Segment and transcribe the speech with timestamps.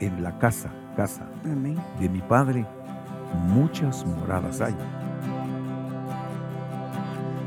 [0.00, 1.76] en la casa, casa Amén.
[2.00, 2.66] de mi Padre,
[3.48, 4.74] muchas moradas hay.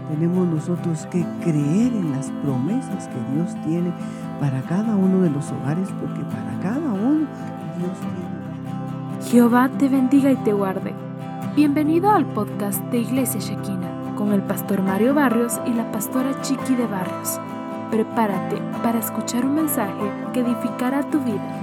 [0.10, 3.92] Tenemos nosotros que creer en las promesas que Dios tiene
[4.40, 7.26] para cada uno de los hogares, porque para cada uno
[7.78, 9.32] Dios tiene.
[9.32, 10.94] Jehová te bendiga y te guarde.
[11.56, 16.76] Bienvenido al podcast de Iglesia Shekina con el pastor Mario Barrios y la pastora Chiqui
[16.76, 17.40] de Barrios.
[17.90, 21.63] Prepárate para escuchar un mensaje que edificará tu vida.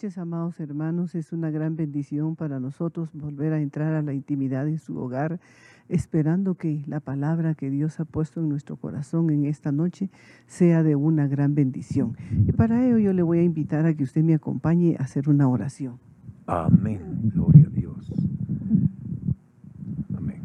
[0.00, 1.14] Noches, amados hermanos.
[1.14, 5.40] Es una gran bendición para nosotros volver a entrar a la intimidad en su hogar,
[5.90, 10.08] esperando que la palabra que Dios ha puesto en nuestro corazón en esta noche
[10.46, 12.16] sea de una gran bendición.
[12.46, 15.28] Y para ello yo le voy a invitar a que usted me acompañe a hacer
[15.28, 15.98] una oración.
[16.46, 17.30] Amén.
[17.34, 18.10] Gloria a Dios.
[20.16, 20.40] Amén.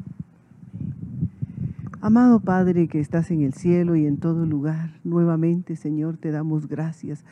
[2.01, 6.67] Amado Padre que estás en el cielo y en todo lugar, nuevamente, Señor, te damos
[6.67, 7.23] gracias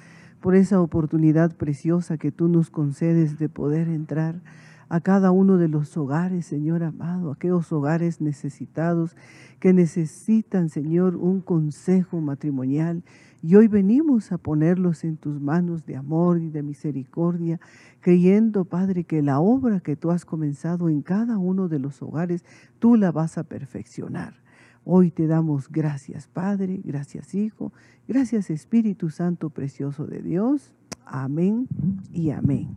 [0.43, 4.41] por esa oportunidad preciosa que tú nos concedes de poder entrar
[4.89, 9.15] a cada uno de los hogares, Señor amado, aquellos hogares necesitados
[9.61, 13.05] que necesitan, Señor, un consejo matrimonial.
[13.41, 17.61] Y hoy venimos a ponerlos en tus manos de amor y de misericordia,
[18.01, 22.43] creyendo, Padre, que la obra que tú has comenzado en cada uno de los hogares,
[22.79, 24.42] tú la vas a perfeccionar.
[24.85, 27.71] Hoy te damos gracias, Padre, gracias, Hijo,
[28.07, 30.73] gracias, Espíritu Santo precioso de Dios.
[31.05, 31.67] Amén
[32.11, 32.75] y amén.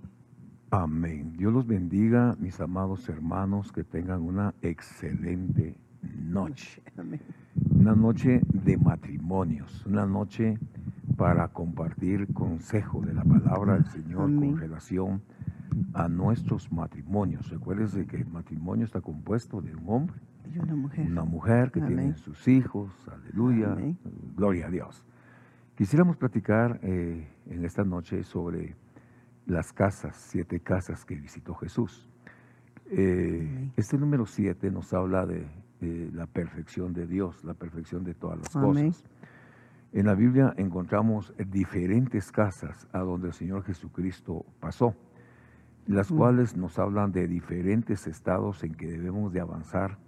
[0.71, 1.37] Amén.
[1.37, 5.77] Dios los bendiga, mis amados hermanos, que tengan una excelente
[6.17, 6.83] noche.
[6.97, 7.21] Amén.
[7.75, 10.59] Una noche de matrimonios, una noche
[11.17, 14.51] para compartir consejo de la palabra del Señor Amén.
[14.51, 15.23] con relación
[15.95, 17.49] a nuestros matrimonios.
[17.51, 20.17] Recuérdense que el matrimonio está compuesto de un hombre,
[20.55, 21.07] Y una mujer.
[21.07, 23.99] una mujer que tiene sus hijos, aleluya, Amén.
[24.37, 25.05] gloria a Dios.
[25.77, 28.75] Quisiéramos platicar eh, en esta noche sobre
[29.47, 32.09] las casas, siete casas que visitó Jesús.
[32.91, 35.47] Eh, este número siete nos habla de,
[35.81, 38.89] de la perfección de Dios, la perfección de todas las Amén.
[38.89, 39.05] cosas.
[39.93, 44.95] En la Biblia encontramos diferentes casas a donde el Señor Jesucristo pasó,
[45.87, 46.17] las Mm.
[46.17, 49.99] cuales nos hablan de diferentes estados en que debemos de avanzar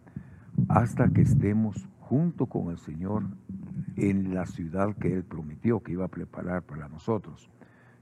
[0.68, 3.24] hasta que estemos junto con el Señor
[3.96, 7.50] en la ciudad que Él prometió que iba a preparar para nosotros.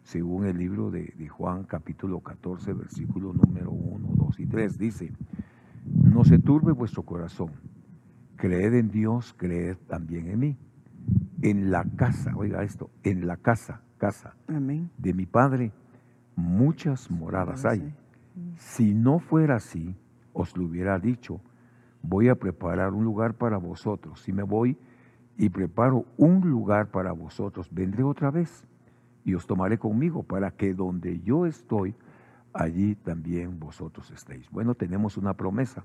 [0.03, 5.12] Según el libro de, de Juan capítulo 14, versículo número 1, 2 y 3, dice,
[5.84, 7.53] no se turbe vuestro corazón,
[8.37, 10.56] creed en Dios, creed también en mí.
[11.43, 14.91] En la casa, oiga esto, en la casa, casa Amén.
[14.98, 15.72] de mi Padre,
[16.34, 17.94] muchas moradas hay.
[18.56, 19.97] Si no fuera así,
[20.33, 21.41] os lo hubiera dicho,
[22.09, 24.21] voy a preparar un lugar para vosotros.
[24.21, 24.77] Si me voy
[25.37, 28.65] y preparo un lugar para vosotros, vendré otra vez
[29.25, 31.95] y os tomaré conmigo para que donde yo estoy,
[32.53, 34.49] allí también vosotros estéis.
[34.50, 35.84] Bueno, tenemos una promesa,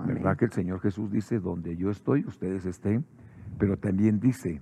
[0.00, 0.16] Amén.
[0.16, 0.36] ¿verdad?
[0.36, 3.04] Que el Señor Jesús dice, donde yo estoy, ustedes estén,
[3.58, 4.60] pero también dice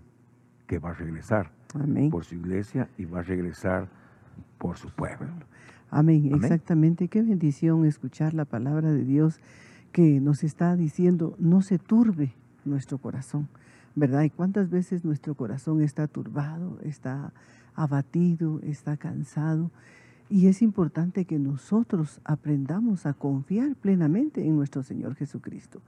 [0.66, 2.10] que va a regresar Amén.
[2.10, 3.88] por su iglesia y va a regresar
[4.58, 5.28] por su pueblo.
[5.90, 6.34] Amén, Amén.
[6.34, 7.08] exactamente.
[7.08, 9.40] Qué bendición escuchar la palabra de Dios
[9.92, 13.48] que nos está diciendo, no se turbe nuestro corazón,
[13.94, 14.22] ¿verdad?
[14.22, 17.32] Y cuántas veces nuestro corazón está turbado, está
[17.74, 19.70] abatido, está cansado.
[20.30, 25.82] Y es importante que nosotros aprendamos a confiar plenamente en nuestro Señor Jesucristo.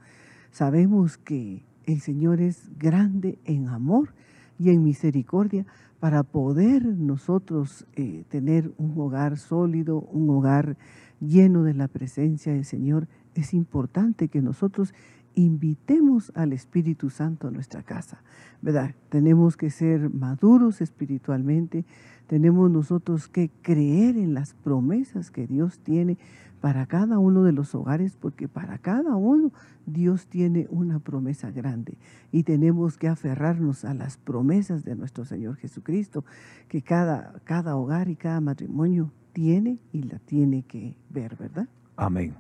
[0.51, 4.11] Sabemos que el Señor es grande en amor
[4.59, 5.67] y en misericordia
[5.99, 10.77] para poder nosotros eh, tener un hogar sólido, un hogar
[11.21, 13.09] lleno de la presencia del Señor.
[13.35, 14.95] Es importante que nosotros
[15.35, 18.23] invitemos al Espíritu Santo a nuestra casa,
[18.63, 18.95] ¿verdad?
[19.09, 21.85] Tenemos que ser maduros espiritualmente,
[22.27, 26.19] tenemos nosotros que creer en las promesas que Dios tiene
[26.61, 29.53] para cada uno de los hogares, porque para cada uno
[29.85, 31.99] Dios tiene una promesa grande
[32.33, 36.25] y tenemos que aferrarnos a las promesas de nuestro Señor Jesucristo,
[36.69, 41.69] que cada, cada hogar y cada matrimonio tiene y la tiene que ver, ¿verdad?
[41.97, 42.35] Amén.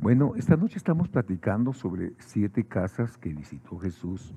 [0.00, 4.34] Bueno, esta noche estamos platicando sobre siete casas que visitó Jesús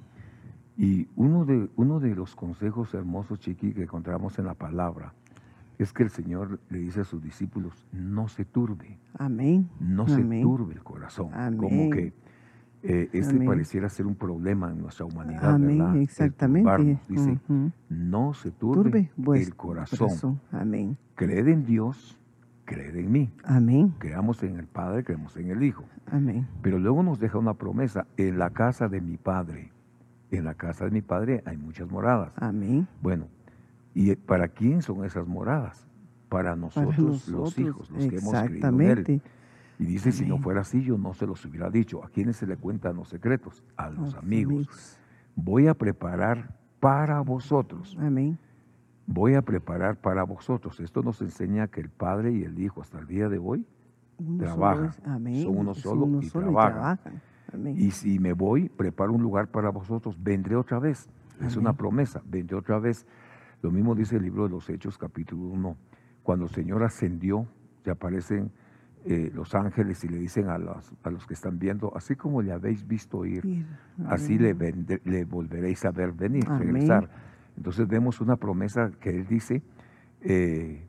[0.78, 5.14] y uno de, uno de los consejos hermosos, Chiqui, que encontramos en la palabra
[5.78, 9.70] es que el Señor le dice a sus discípulos, no se turbe, Amén.
[9.80, 11.30] no se turbe el corazón.
[11.58, 11.92] Como Amén.
[11.92, 12.14] que
[12.84, 13.48] eh, este Amén.
[13.48, 17.00] pareciera ser un problema en nuestra humanidad, Amén, exactamente.
[17.08, 17.40] Dice,
[17.88, 20.42] no se turbe, el corazón.
[20.52, 20.98] Amén.
[21.16, 22.19] Creed en Dios,
[22.69, 23.31] creed en mí.
[23.44, 23.95] Amén.
[23.98, 25.83] Creamos en el Padre, creemos en el Hijo.
[26.12, 26.48] Amén.
[26.62, 29.71] Pero luego nos deja una promesa, en la casa de mi Padre.
[30.31, 32.31] En la casa de mi Padre hay muchas moradas.
[32.38, 32.88] Amén.
[33.01, 33.25] Bueno,
[33.94, 35.88] ¿Y para quién son esas moradas?
[36.30, 39.21] Para nosotros, Para los hijos, los que hemos creído en Él.
[39.80, 42.04] Y dice, si no fuera así, yo no se los hubiera dicho.
[42.04, 43.63] ¿A quiénes se le cuentan los secretos?
[43.77, 44.98] A los Los amigos.
[45.36, 47.98] Voy a preparar para vosotros.
[48.00, 48.38] Amén.
[49.12, 50.80] Voy a preparar para vosotros.
[50.80, 53.66] Esto nos enseña que el Padre y el Hijo hasta el día de hoy
[54.20, 54.92] Uno Trabajan.
[55.06, 55.44] amén.
[55.44, 57.00] Son uno solo uno y solo trabajan.
[57.52, 57.76] Amén.
[57.80, 61.10] Y si me voy, preparo un lugar para vosotros, vendré otra vez.
[61.42, 63.08] Es una promesa, vendré otra vez.
[63.64, 65.76] Lo mismo dice el libro de los Hechos, capítulo 1.
[66.22, 67.48] Cuando el Señor ascendió,
[67.84, 68.52] se aparecen
[69.06, 72.42] eh, los ángeles y le dicen a los, a los que están viendo, así como
[72.44, 73.66] le habéis visto ir, Ir.
[74.08, 76.60] así le, vende- le volveréis a ver venir, Amén.
[76.74, 77.10] regresar.
[77.60, 79.62] Entonces vemos una promesa que Él dice,
[80.22, 80.82] eh,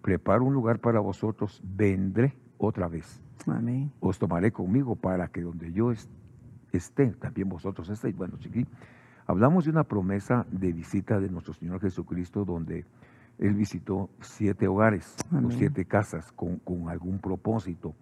[0.00, 3.90] preparo un lugar para vosotros, vendré otra vez Amén.
[3.98, 6.08] os tomaré conmigo para que donde yo es-
[6.70, 8.16] esté, también vosotros estéis.
[8.16, 8.64] Bueno, chiqui,
[9.26, 12.84] hablamos de una promesa de visita de nuestro Señor Jesucristo donde
[13.40, 17.92] Él visitó siete hogares o siete casas con, con algún propósito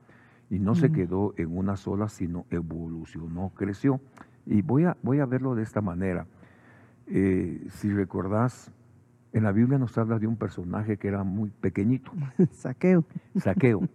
[0.51, 4.01] y no se quedó en una sola, sino evolucionó, creció.
[4.45, 6.27] Y voy a, voy a verlo de esta manera.
[7.09, 8.73] Eh, si recordás,
[9.33, 12.11] en la Biblia nos habla de un personaje que era muy pequeñito,
[12.53, 13.05] Saqueo.
[13.37, 13.83] Saqueo.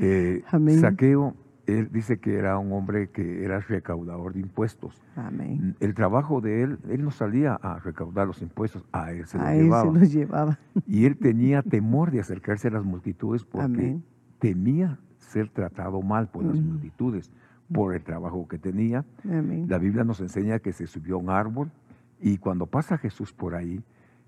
[0.00, 0.78] Eh, Amén.
[0.80, 1.34] Saqueo,
[1.66, 5.02] él dice que era un hombre que era recaudador de impuestos.
[5.16, 5.74] Amén.
[5.80, 9.46] El trabajo de él, él no salía a recaudar los impuestos, a él se los
[9.48, 9.92] A él se llevaba.
[9.92, 10.58] los llevaba.
[10.86, 14.04] Y él tenía temor de acercarse a las multitudes porque Amén.
[14.38, 16.64] temía ser tratado mal por las Ujú.
[16.68, 17.32] multitudes,
[17.72, 19.04] por el trabajo que tenía.
[19.24, 19.66] Amén.
[19.68, 21.72] La Biblia nos enseña que se subió a un árbol
[22.20, 23.82] y cuando pasa Jesús por ahí,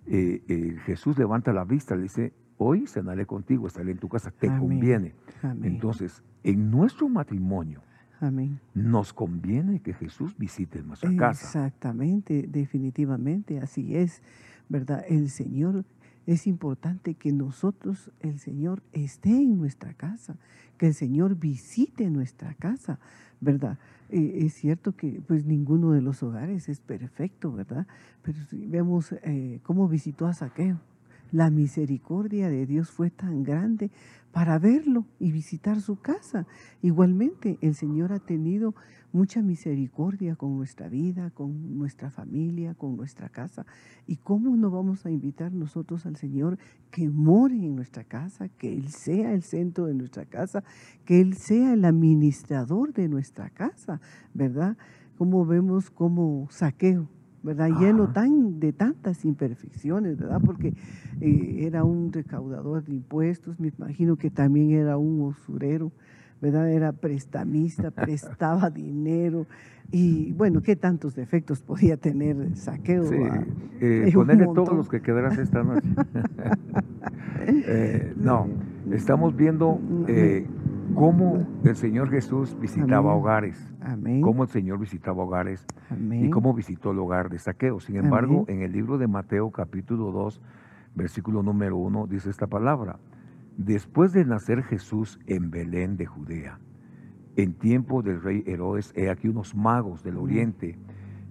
[0.06, 4.30] eh, eh, Jesús levanta la vista, le dice, hoy cenaré contigo, estaré en tu casa,
[4.30, 4.60] te Amén.
[4.60, 5.14] conviene.
[5.42, 5.72] Amén.
[5.72, 7.82] Entonces, en nuestro matrimonio
[8.20, 8.60] Amén.
[8.74, 11.46] nos conviene que Jesús visite nuestra casa.
[11.46, 14.22] Exactamente, definitivamente, así es,
[14.68, 15.04] ¿verdad?
[15.08, 15.84] El Señor,
[16.26, 20.36] es importante que nosotros, el Señor esté en nuestra casa,
[20.78, 22.98] que el Señor visite nuestra casa,
[23.40, 23.78] ¿verdad?
[24.10, 27.86] Eh, es cierto que pues ninguno de los hogares es perfecto, ¿verdad?
[28.22, 30.78] Pero si vemos eh, cómo visitó a Saqueo.
[31.32, 33.90] La misericordia de Dios fue tan grande
[34.32, 36.46] para verlo y visitar su casa.
[36.82, 38.74] Igualmente, el Señor ha tenido
[39.12, 43.66] mucha misericordia con nuestra vida, con nuestra familia, con nuestra casa.
[44.06, 46.58] ¿Y cómo no vamos a invitar nosotros al Señor
[46.90, 50.64] que more en nuestra casa, que Él sea el centro de nuestra casa,
[51.04, 54.00] que Él sea el administrador de nuestra casa,
[54.34, 54.76] ¿verdad?
[55.16, 57.08] Como vemos como saqueo.
[57.42, 57.70] ¿Verdad?
[57.78, 60.40] Lleno tan, de tantas imperfecciones, ¿verdad?
[60.44, 60.74] Porque
[61.20, 65.92] eh, era un recaudador de impuestos, me imagino que también era un usurero,
[66.40, 66.70] ¿verdad?
[66.70, 69.46] Era prestamista, prestaba dinero
[69.92, 73.04] y bueno, ¿qué tantos defectos podía tener saqueo?
[73.04, 73.44] Sí, ah?
[73.80, 75.88] eh, ponerle todos los que quedarás esta noche.
[77.46, 78.46] Eh, no,
[78.92, 80.46] estamos viendo eh,
[80.94, 83.22] cómo el Señor Jesús visitaba Amén.
[83.22, 84.20] hogares, Amén.
[84.20, 86.24] cómo el Señor visitaba hogares Amén.
[86.26, 87.80] y cómo visitó el hogar de Saqueo.
[87.80, 90.40] Sin embargo, en el libro de Mateo capítulo 2,
[90.94, 92.98] versículo número 1, dice esta palabra.
[93.56, 96.58] Después de nacer Jesús en Belén de Judea,
[97.36, 100.78] en tiempo del rey Herodes, he aquí unos magos del oriente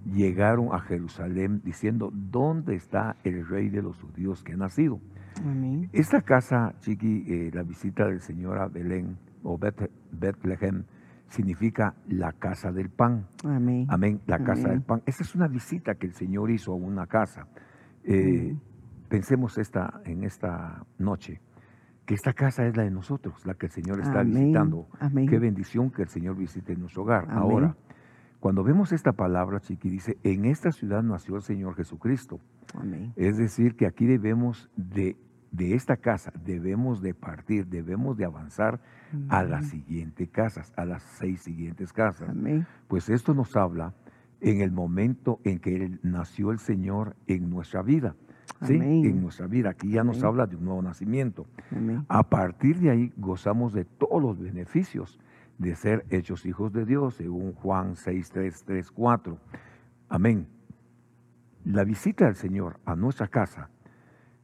[0.06, 5.00] llegaron a Jerusalén diciendo, ¿dónde está el rey de los judíos que ha nacido?
[5.44, 5.88] Amén.
[5.92, 10.84] Esta casa, Chiqui, eh, la visita del Señor a Belén o Bet- Bethlehem,
[11.28, 13.26] significa la casa del pan.
[13.44, 13.86] Amén.
[13.88, 14.72] Amén, la casa Amén.
[14.78, 15.02] del pan.
[15.06, 17.46] Esa es una visita que el Señor hizo a una casa.
[18.04, 18.54] Eh.
[19.08, 21.40] Pensemos esta, en esta noche,
[22.06, 24.34] que esta casa es la de nosotros, la que el Señor está Amén.
[24.34, 24.86] visitando.
[25.00, 25.26] Amén.
[25.28, 27.24] Qué bendición que el Señor visite nuestro hogar.
[27.24, 27.38] Amén.
[27.38, 27.76] Ahora,
[28.38, 32.38] cuando vemos esta palabra, Chiqui, dice, en esta ciudad nació el Señor Jesucristo.
[32.74, 33.12] Amén.
[33.16, 35.16] Es decir, que aquí debemos de,
[35.50, 38.80] de esta casa, debemos de partir, debemos de avanzar
[39.28, 42.28] a las siguientes casas, a las seis siguientes casas.
[42.28, 42.66] Amén.
[42.88, 43.94] Pues esto nos habla
[44.40, 48.14] en el momento en que nació el Señor en nuestra vida.
[48.62, 48.74] ¿sí?
[48.74, 49.70] En nuestra vida.
[49.70, 51.46] Aquí ya nos habla de un nuevo nacimiento.
[51.70, 52.04] Amén.
[52.08, 55.18] A partir de ahí gozamos de todos los beneficios
[55.58, 59.38] de ser hechos hijos de Dios, según Juan 6, 3, 3, 4.
[60.08, 60.46] Amén.
[61.64, 63.68] La visita del Señor a nuestra casa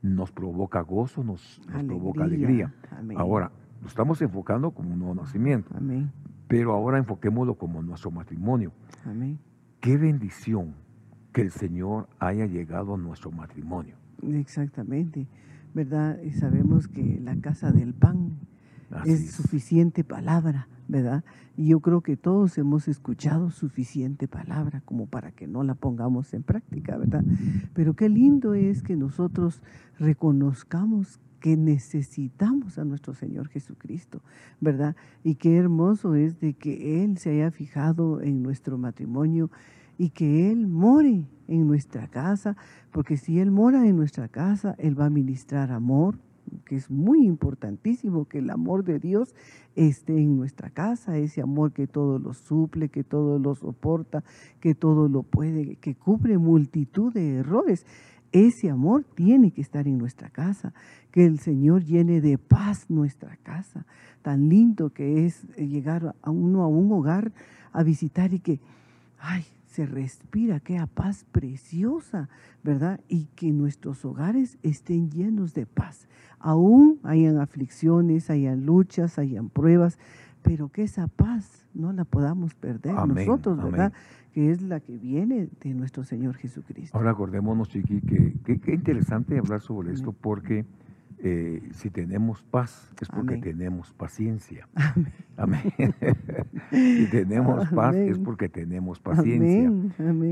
[0.02, 2.72] nos provoca gozo, nos, nos provoca alegría.
[2.90, 3.18] Amén.
[3.18, 6.10] Ahora, lo estamos enfocando como un nuevo nacimiento, Amén.
[6.48, 8.72] pero ahora enfoquémoslo como nuestro matrimonio.
[9.04, 9.38] Amén.
[9.80, 10.74] Qué bendición
[11.32, 13.96] que el Señor haya llegado a nuestro matrimonio.
[14.22, 15.28] Exactamente.
[15.74, 16.18] ¿Verdad?
[16.22, 18.38] Y sabemos que la casa del pan
[19.04, 19.32] es.
[19.32, 21.24] suficiente palabra ¿verdad?
[21.56, 26.32] Y yo creo que todos hemos escuchado suficiente palabra como para que no la pongamos
[26.34, 27.24] en práctica, ¿verdad?
[27.74, 29.62] Pero qué lindo es que nosotros
[29.98, 34.22] reconozcamos que necesitamos a nuestro Señor Jesucristo,
[34.60, 34.96] ¿verdad?
[35.22, 39.50] Y qué hermoso es de que Él se haya fijado en nuestro matrimonio
[39.98, 42.56] y que Él more en nuestra casa,
[42.90, 46.18] porque si Él mora en nuestra casa, Él va a ministrar amor,
[46.64, 49.34] que es muy importantísimo que el amor de Dios
[49.74, 54.24] esté en nuestra casa, ese amor que todo lo suple, que todo lo soporta,
[54.60, 57.86] que todo lo puede, que cubre multitud de errores.
[58.32, 60.74] Ese amor tiene que estar en nuestra casa,
[61.10, 63.86] que el Señor llene de paz nuestra casa.
[64.22, 67.32] Tan lindo que es llegar a uno a un hogar
[67.72, 68.60] a visitar y que,
[69.18, 69.44] ay,
[69.76, 72.30] se respira, qué paz preciosa,
[72.64, 72.98] ¿verdad?
[73.08, 76.08] Y que nuestros hogares estén llenos de paz.
[76.38, 79.98] Aún hayan aflicciones, hayan luchas, hayan pruebas,
[80.40, 83.92] pero que esa paz no la podamos perder nosotros, ¿verdad?
[84.32, 86.96] Que es la que viene de nuestro Señor Jesucristo.
[86.96, 90.64] Ahora acordémonos, Chiqui, que qué interesante hablar sobre esto porque
[91.18, 94.68] eh, si tenemos paz es porque tenemos paciencia.
[95.36, 95.72] Amén.
[96.70, 99.72] si tenemos paz es porque tenemos paciencia.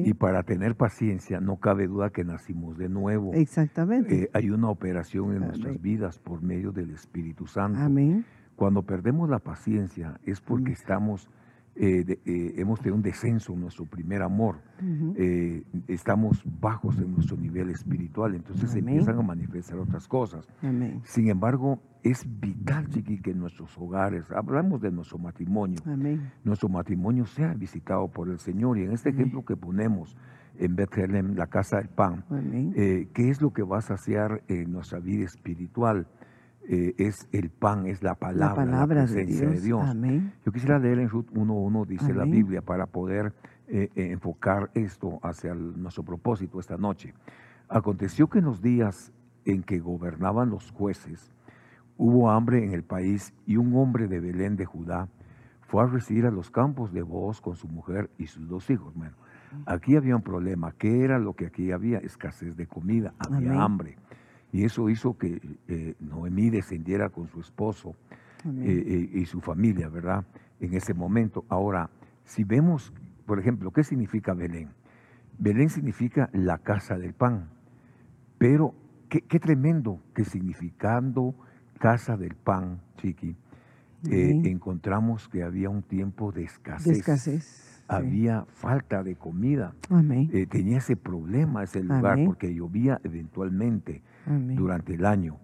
[0.05, 3.33] Y para tener paciencia no cabe duda que nacimos de nuevo.
[3.33, 4.25] Exactamente.
[4.25, 7.81] Eh, hay una operación en nuestras vidas por medio del Espíritu Santo.
[7.81, 8.25] Amén.
[8.57, 11.29] Cuando perdemos la paciencia es porque estamos
[11.77, 14.59] eh, eh, hemos tenido un descenso en nuestro primer amor,
[15.17, 20.47] eh, estamos bajos en nuestro nivel espiritual, entonces se empiezan a manifestar otras cosas.
[21.03, 25.81] Sin embargo, es vital, Chiqui, que en nuestros hogares, hablamos de nuestro matrimonio,
[26.45, 28.79] nuestro matrimonio sea visitado por el Señor.
[28.79, 30.17] Y en este ejemplo que ponemos
[30.59, 32.25] en Bethlehem, la casa del pan,
[32.75, 36.07] ¿qué es lo que va a saciar en nuestra vida espiritual?
[36.67, 39.85] Eh, es el pan, es la palabra, la, presencia de Dios.
[40.47, 43.35] Yo quisiera leer en Ruth 1.1, dice la Biblia, para poder
[43.69, 47.13] eh, eh, enfocar esto hacia nuestro propósito esta noche.
[47.69, 49.13] Aconteció que en los días
[49.45, 51.35] en que gobernaban los jueces,
[51.99, 55.09] hubo hambre en el país y un hombre de Belén de Judá
[55.61, 58.95] fue a residir a los campos de Boaz con su mujer y sus dos hijos.
[58.95, 59.17] Bueno,
[59.67, 60.73] aquí había un problema.
[60.73, 61.99] ¿Qué era lo que aquí había?
[61.99, 63.97] Escasez de comida, había hambre.
[64.55, 67.97] Y eso hizo que eh, Noemí descendiera con su esposo
[68.47, 70.25] eh, eh, y su familia, ¿verdad?
[70.61, 71.45] En ese momento.
[71.49, 71.91] Ahora,
[72.23, 72.93] si vemos,
[73.27, 74.69] por ejemplo, ¿qué significa Belén?
[75.41, 77.49] Belén significa la casa del pan.
[78.39, 78.77] Pero
[79.09, 81.35] qué, tremendo que significando
[81.81, 83.35] casa del pan, Chiqui,
[84.05, 86.93] encontramos que había un tiempo de escasez.
[86.93, 89.75] De escasez había falta de comida.
[90.33, 95.39] Eh, tenía ese problema ese lugar porque llovía eventualmente durante el año.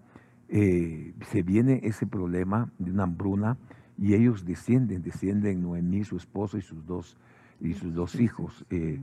[0.49, 3.57] Eh, se viene ese problema de una hambruna
[3.97, 7.17] y ellos descienden, descienden Noemí, su esposo y sus dos,
[7.59, 8.65] y sus dos hijos.
[8.69, 8.99] Eh,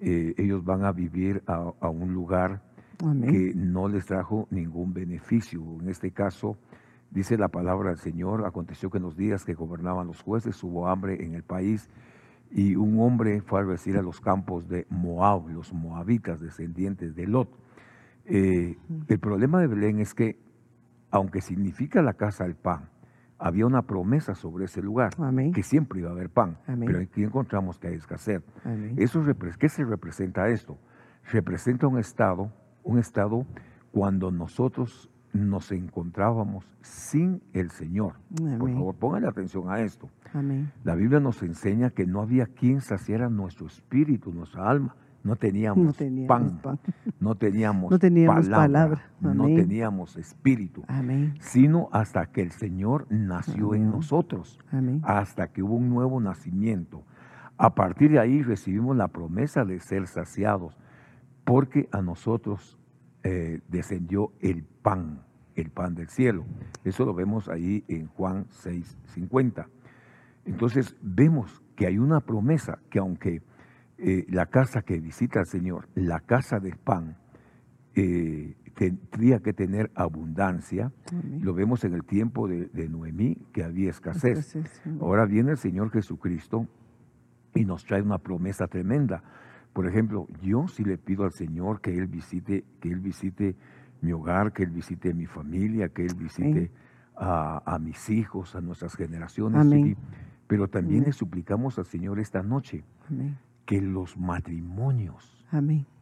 [0.00, 2.62] ellos van a vivir a, un lugar
[2.98, 5.62] que no les trajo ningún beneficio.
[5.80, 6.56] En este caso,
[7.10, 10.88] dice la palabra del Señor, aconteció que en los días que gobernaban los jueces hubo
[10.88, 11.88] hambre en el país
[12.50, 17.26] y un hombre fue a decir a los campos de Moab, los moabitas, descendientes de
[17.26, 17.48] Lot.
[18.30, 20.38] Eh, el problema de Belén es que,
[21.10, 22.88] aunque significa la casa del pan,
[23.38, 25.10] había una promesa sobre ese lugar,
[25.54, 28.42] que siempre iba a haber pan, pero aquí encontramos que hay escasez.
[28.96, 29.22] Eso,
[29.58, 30.78] ¿Qué se representa esto?
[31.32, 32.52] Representa un estado,
[32.84, 33.46] un estado
[33.92, 38.14] cuando nosotros nos encontrábamos sin el Señor.
[38.58, 40.08] Por favor, pónganle atención a esto.
[40.84, 44.96] La Biblia nos enseña que no había quien saciara nuestro espíritu, nuestra alma.
[45.22, 45.96] No teníamos,
[46.26, 46.60] pan,
[47.20, 47.90] no teníamos,
[48.48, 50.82] palabra, no teníamos espíritu,
[51.40, 54.58] sino hasta que el Señor nació en nosotros,
[55.02, 57.02] hasta que hubo un nuevo nacimiento.
[57.58, 60.78] A partir de ahí recibimos la promesa de ser saciados,
[61.44, 62.78] porque a nosotros
[63.22, 65.20] eh, descendió el pan,
[65.54, 66.46] el pan del cielo.
[66.84, 69.68] Eso lo vemos ahí en Juan 6, 50.
[70.46, 73.42] Entonces vemos que hay una promesa que aunque
[74.02, 77.16] eh, la casa que visita el Señor, la casa del pan,
[77.94, 80.90] eh, tendría que tener abundancia.
[81.40, 84.56] Lo vemos en el tiempo de, Noemí, que había escasez.
[85.00, 86.66] Ahora viene el Señor Jesucristo
[87.54, 89.22] y nos trae una promesa tremenda.
[89.74, 93.54] Por ejemplo, yo sí le pido al Señor que Él visite, que Él visite
[94.00, 96.70] mi hogar, que Él visite mi familia, que Él visite
[97.16, 99.96] a, mis hijos, a nuestras generaciones.
[100.46, 102.82] Pero también le suplicamos al Señor esta noche
[103.70, 105.46] que los matrimonios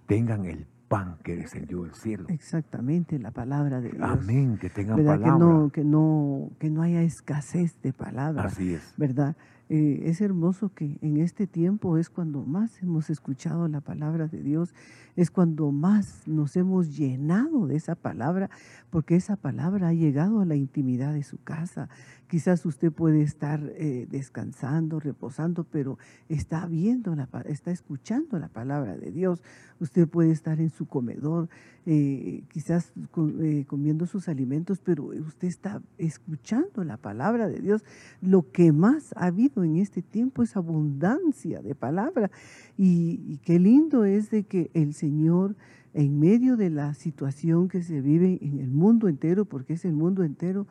[0.07, 2.25] tengan el pan que descendió del cielo.
[2.31, 4.03] Exactamente, la palabra de Dios.
[4.03, 5.21] Amén, que tengan ¿Verdad?
[5.21, 5.35] palabra.
[5.35, 8.55] Que no, que no, que no haya escasez de palabras.
[8.55, 8.95] Así es.
[8.97, 9.37] ¿verdad?
[9.69, 14.41] Eh, es hermoso que en este tiempo es cuando más hemos escuchado la palabra de
[14.43, 14.75] Dios,
[15.15, 18.49] es cuando más nos hemos llenado de esa palabra,
[18.89, 21.91] porque esa palabra ha llegado a la intimidad de su casa.
[22.29, 25.97] Quizás usted puede estar eh, descansando, reposando, pero
[26.29, 29.43] está viendo, la, está escuchando la palabra de Dios.
[29.81, 31.49] Usted puede estar en su comedor,
[31.87, 32.93] eh, quizás
[33.41, 37.83] eh, comiendo sus alimentos, pero usted está escuchando la palabra de Dios.
[38.21, 42.31] Lo que más ha habido en este tiempo es abundancia de palabra.
[42.77, 45.57] Y, y qué lindo es de que el Señor,
[45.95, 49.95] en medio de la situación que se vive en el mundo entero, porque es el
[49.95, 50.67] mundo entero,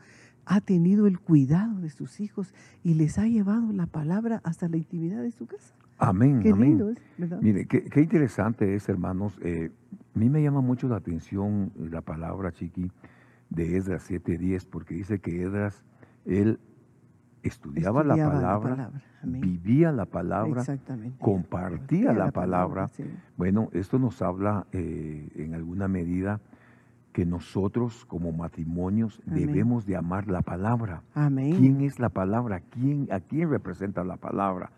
[0.48, 4.77] ha tenido el cuidado de sus hijos y les ha llevado la palabra hasta la
[4.77, 5.75] intimidad de su casa.
[6.00, 6.70] Amén, Qué amén.
[6.70, 7.39] lindo es, ¿verdad?
[7.42, 9.38] Mire, qué, qué interesante es, hermanos.
[9.42, 9.72] eh,
[10.16, 12.92] a mí me llama mucho la atención la palabra, Chiqui,
[13.50, 15.84] de Esdras 7.10, porque dice que Esdras,
[16.25, 16.60] él
[17.44, 18.92] estudiaba, la palabra,
[19.24, 20.63] vivía la palabra,
[21.20, 22.88] compartía la palabra.
[22.89, 23.04] sí.
[23.38, 26.42] Bueno, esto nos habla eh, en alguna medida
[27.17, 29.47] que nosotros como matrimonios Amén.
[29.47, 31.01] debemos de amar la palabra.
[31.15, 31.55] Amén.
[31.57, 32.59] ¿Quién es la palabra?
[32.59, 34.69] ¿Quién, ¿A quién representa la palabra?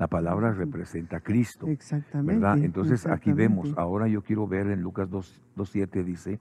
[0.00, 1.68] La palabra representa a Cristo.
[1.68, 2.34] Exactamente.
[2.34, 2.58] ¿verdad?
[2.64, 6.40] Entonces aquí vemos, ahora yo quiero ver en Lucas 2 2.7 dice,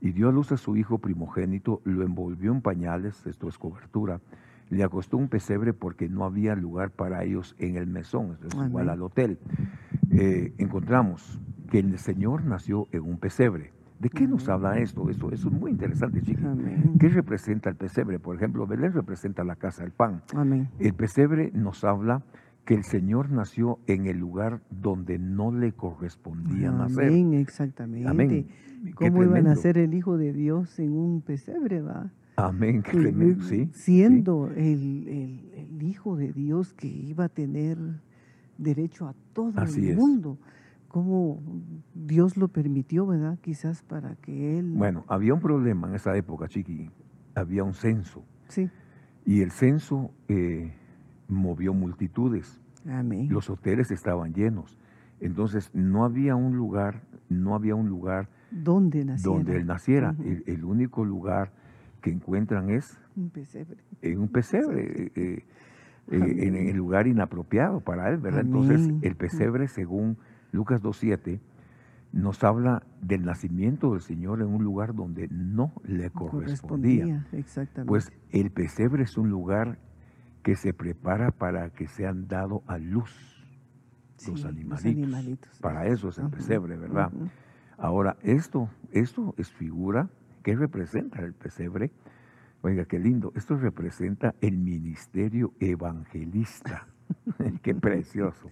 [0.00, 4.22] y dio a luz a su hijo primogénito, lo envolvió en pañales, esto es cobertura,
[4.70, 8.54] le acostó un pesebre porque no había lugar para ellos en el mesón, esto es
[8.66, 9.38] igual al hotel.
[10.10, 11.38] Eh, encontramos
[11.70, 13.78] que el Señor nació en un pesebre.
[14.00, 15.08] ¿De qué nos habla esto?
[15.10, 16.44] Esto, eso es muy interesante, chicos.
[16.46, 16.94] Amén.
[16.98, 18.18] ¿Qué representa el pesebre?
[18.18, 20.22] Por ejemplo, Belén representa la casa del pan.
[20.34, 20.68] Amén.
[20.78, 22.22] El pesebre nos habla
[22.64, 27.08] que el Señor nació en el lugar donde no le correspondía nacer.
[27.08, 28.08] Amén, exactamente.
[28.08, 28.46] Amén.
[28.94, 32.10] ¿Cómo iba a nacer el Hijo de Dios en un pesebre, va?
[32.36, 33.68] Amén, qué tremendo, sí.
[33.74, 37.76] Siendo el, el- el Hijo de Dios que iba a tener
[38.56, 39.98] derecho a todo Así el es.
[40.90, 41.40] ¿Cómo
[41.94, 43.38] Dios lo permitió, verdad?
[43.40, 44.72] Quizás para que Él...
[44.76, 46.90] Bueno, había un problema en esa época, chiqui.
[47.36, 48.24] Había un censo.
[48.48, 48.68] Sí.
[49.24, 50.72] Y el censo eh,
[51.28, 52.60] movió multitudes.
[52.88, 53.28] Amén.
[53.30, 54.76] Los hoteles estaban llenos.
[55.20, 59.30] Entonces, no había un lugar, no había un lugar ¿Dónde nació?
[59.32, 60.16] donde él naciera.
[60.24, 61.52] El, el único lugar
[62.00, 63.76] que encuentran es Un pesebre.
[64.02, 65.44] en un pesebre, eh,
[66.08, 68.40] eh, en el lugar inapropiado para él, ¿verdad?
[68.40, 70.16] Entonces, el pesebre, según
[70.52, 71.40] Lucas 2.7,
[72.12, 77.26] nos habla del nacimiento del Señor en un lugar donde no le correspondía.
[77.32, 77.88] Exactamente.
[77.88, 79.78] Pues el pesebre es un lugar
[80.42, 83.36] que se prepara para que sean dado a luz
[84.16, 84.86] Sí, los los animalitos.
[84.86, 85.58] animalitos.
[85.60, 87.10] Para eso es el pesebre, ¿verdad?
[87.78, 90.10] Ahora, esto, esto es figura,
[90.42, 91.90] ¿qué representa el pesebre?
[92.60, 96.86] Oiga, qué lindo, esto representa el ministerio evangelista.
[97.62, 98.50] qué precioso.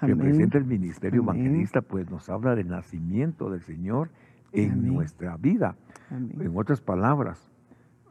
[0.00, 0.18] Amén.
[0.18, 1.36] Representa el ministerio Amén.
[1.46, 4.10] evangelista, pues nos habla del nacimiento del Señor
[4.52, 4.94] en Amén.
[4.94, 5.76] nuestra vida.
[6.10, 6.32] Amén.
[6.40, 7.50] En otras palabras,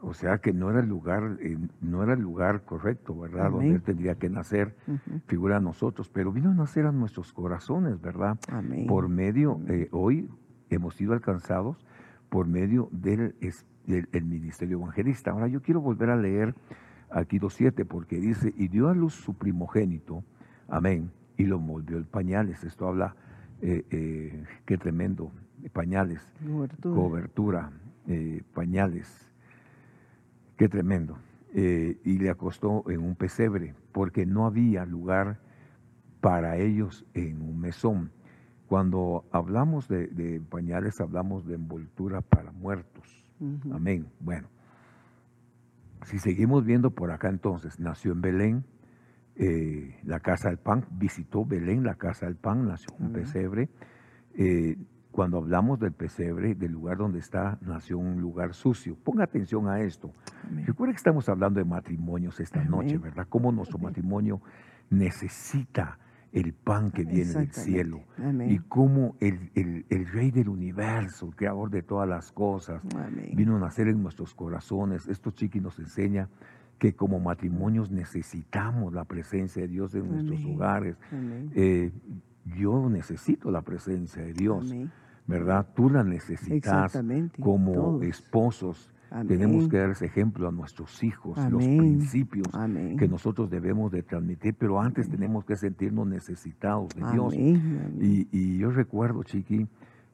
[0.02, 3.50] o sea que no era el lugar, eh, no era el lugar correcto, ¿verdad?
[3.50, 4.74] Donde él tendría que nacer,
[5.26, 8.38] figura a nosotros, pero vino a nacer a nuestros corazones, ¿verdad?
[8.50, 8.86] Amén.
[8.86, 10.28] por medio, eh, hoy
[10.70, 11.84] hemos sido alcanzados
[12.30, 13.34] por medio del,
[13.86, 15.32] del- el ministerio evangelista.
[15.32, 16.54] Ahora yo quiero volver a leer
[17.10, 20.22] aquí 2.7 porque dice, y dio a luz su primogénito,
[20.68, 22.62] amén, y lo envolvió en pañales.
[22.64, 23.16] Esto habla,
[23.62, 25.32] eh, eh, qué tremendo,
[25.72, 26.94] pañales, Cobertura.
[26.94, 27.70] cobertura,
[28.08, 29.32] eh, pañales,
[30.58, 31.18] qué tremendo.
[31.52, 35.40] Y le acostó en un pesebre porque no había lugar
[36.20, 38.12] para ellos en un mesón.
[38.68, 43.24] Cuando hablamos de, de pañales, hablamos de envoltura para muertos.
[43.72, 44.06] Amén.
[44.20, 44.46] Bueno,
[46.04, 48.64] si seguimos viendo por acá entonces, nació en Belén,
[49.42, 53.68] eh, la casa del pan, visitó Belén, la casa del pan, nació un pesebre.
[54.34, 54.76] Eh,
[55.10, 58.96] cuando hablamos del pesebre, del lugar donde está, nació un lugar sucio.
[59.02, 60.12] Ponga atención a esto.
[60.48, 60.66] Amén.
[60.66, 62.70] Recuerda que estamos hablando de matrimonios esta Amén.
[62.70, 63.26] noche, ¿verdad?
[63.28, 63.88] Cómo nuestro Amén.
[63.88, 64.40] matrimonio
[64.90, 65.98] necesita
[66.32, 68.02] el pan que viene del cielo.
[68.18, 68.52] Amén.
[68.52, 73.30] Y cómo el, el- el rey del universo, el creador de todas las cosas, Amén.
[73.34, 75.08] vino a nacer en nuestros corazones.
[75.08, 76.28] Esto, Chiqui, nos enseña
[76.80, 80.96] que como matrimonios necesitamos la presencia de Dios en nuestros hogares.
[81.54, 81.92] Eh,
[82.56, 84.90] yo necesito la presencia de Dios, Amén.
[85.26, 85.66] ¿verdad?
[85.76, 86.98] Tú la necesitas
[87.38, 88.02] como Todos.
[88.04, 88.90] esposos.
[89.10, 89.26] Amén.
[89.28, 91.78] Tenemos que dar ese ejemplo a nuestros hijos, los Amén.
[91.78, 92.96] principios Amén.
[92.96, 97.34] que nosotros debemos de transmitir, pero antes tenemos que sentirnos necesitados de Dios.
[97.36, 99.68] Y yo recuerdo, Chiqui,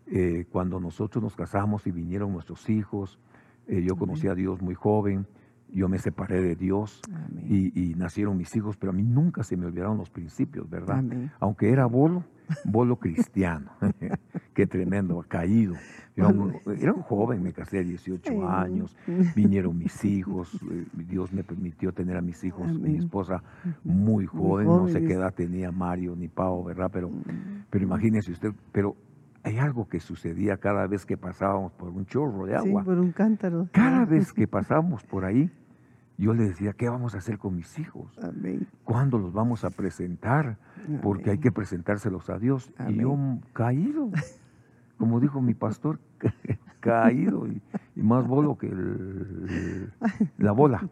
[0.08, 3.20] eh, cuando nosotros nos casamos y vinieron nuestros hijos,
[3.68, 5.26] eh, yo conocí a Dios muy joven,
[5.72, 7.00] yo me separé de Dios
[7.48, 11.02] y, nacieron mis hijos, pero a mí nunca se me olvidaron los principios, ¿verdad?
[11.40, 12.24] Aunque era bolo,
[12.64, 13.70] bolo cristiano.
[14.54, 15.74] Qué tremendo, caído.
[16.16, 18.96] Era un, joven, me casé a 18 años,
[19.34, 23.42] vinieron mis hijos, eh, Dios me permitió tener a mis hijos, mi esposa
[23.84, 26.90] muy joven, no sé qué edad tenía Mario ni Pau, ¿verdad?
[26.90, 27.10] Pero,
[27.68, 28.96] pero imagínese usted, pero
[29.46, 32.82] hay algo que sucedía cada vez que pasábamos por un chorro de agua.
[32.82, 33.68] Sí, por un cántaro.
[33.70, 35.52] Cada vez que pasábamos por ahí,
[36.18, 38.18] yo le decía, ¿qué vamos a hacer con mis hijos?
[38.20, 38.66] Amén.
[38.82, 40.58] ¿Cuándo los vamos a presentar?
[41.00, 42.72] Porque hay que presentárselos a Dios.
[42.88, 43.16] Y yo
[43.52, 44.10] caído,
[44.98, 46.00] como dijo mi pastor,
[46.86, 47.60] caído y,
[48.02, 48.70] más bolo que
[50.38, 50.88] la bola,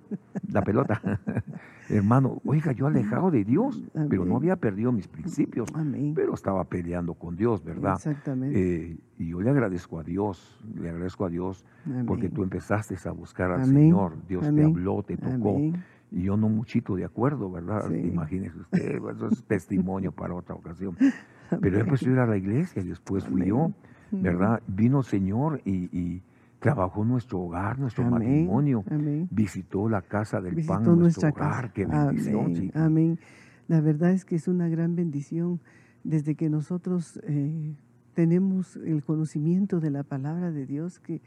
[0.51, 1.01] la pelota.
[1.89, 5.69] Hermano, oiga, yo alejado de Dios, pero no había perdido mis principios,
[6.15, 7.95] pero estaba peleando con Dios, ¿verdad?
[7.95, 8.59] Exactamente.
[8.59, 11.65] Eh, y yo le agradezco a Dios, le agradezco a Dios
[12.07, 15.61] porque tú empezaste a buscar al Señor, Dios te habló, te tocó.
[16.11, 17.91] Y yo no muchito de acuerdo, ¿verdad?
[17.91, 20.97] Imagínese usted, eso es testimonio para otra ocasión.
[21.61, 23.73] Pero empezó a ir a la iglesia y después fui yo.
[24.23, 24.63] ¿Verdad?
[24.67, 26.23] Vino el Señor y,
[26.61, 28.83] trabajó nuestro hogar, nuestro matrimonio,
[29.31, 32.71] visitó la casa del pan, nuestro hogar, qué bendición.
[32.73, 33.19] Amén.
[33.69, 35.61] La verdad es que es una gran bendición
[36.05, 37.75] desde que nosotros eh,
[38.15, 41.21] tenemos el conocimiento de la palabra de Dios, que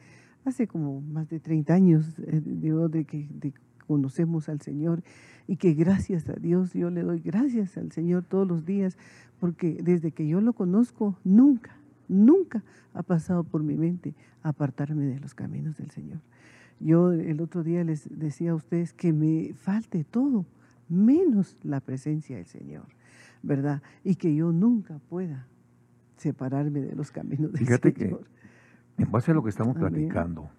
[0.45, 3.53] hace como más de 30 años eh, de que
[3.85, 5.03] conocemos al Señor
[5.47, 8.97] y que gracias a Dios yo le doy gracias al Señor todos los días,
[9.39, 15.19] porque desde que yo lo conozco, nunca, Nunca ha pasado por mi mente apartarme de
[15.19, 16.19] los caminos del Señor.
[16.79, 20.45] Yo el otro día les decía a ustedes que me falte todo,
[20.89, 22.85] menos la presencia del Señor,
[23.41, 23.81] ¿verdad?
[24.03, 25.47] Y que yo nunca pueda
[26.17, 28.25] separarme de los caminos del Fíjate Señor.
[28.97, 30.49] que en base a lo que estamos platicando,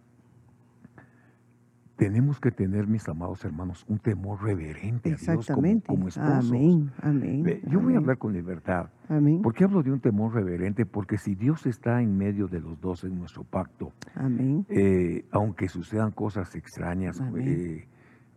[1.98, 6.48] tenemos que tener, mis amados hermanos, un temor reverente a Dios como, como esposos.
[6.48, 7.60] Amén, amén.
[7.68, 8.88] Yo voy a hablar con libertad.
[9.08, 9.42] Amén.
[9.42, 10.86] ¿Por qué hablo de un temor reverente?
[10.86, 14.64] Porque si Dios está en medio de los dos en nuestro pacto, amén.
[14.68, 17.88] Eh, aunque sucedan cosas extrañas, eh,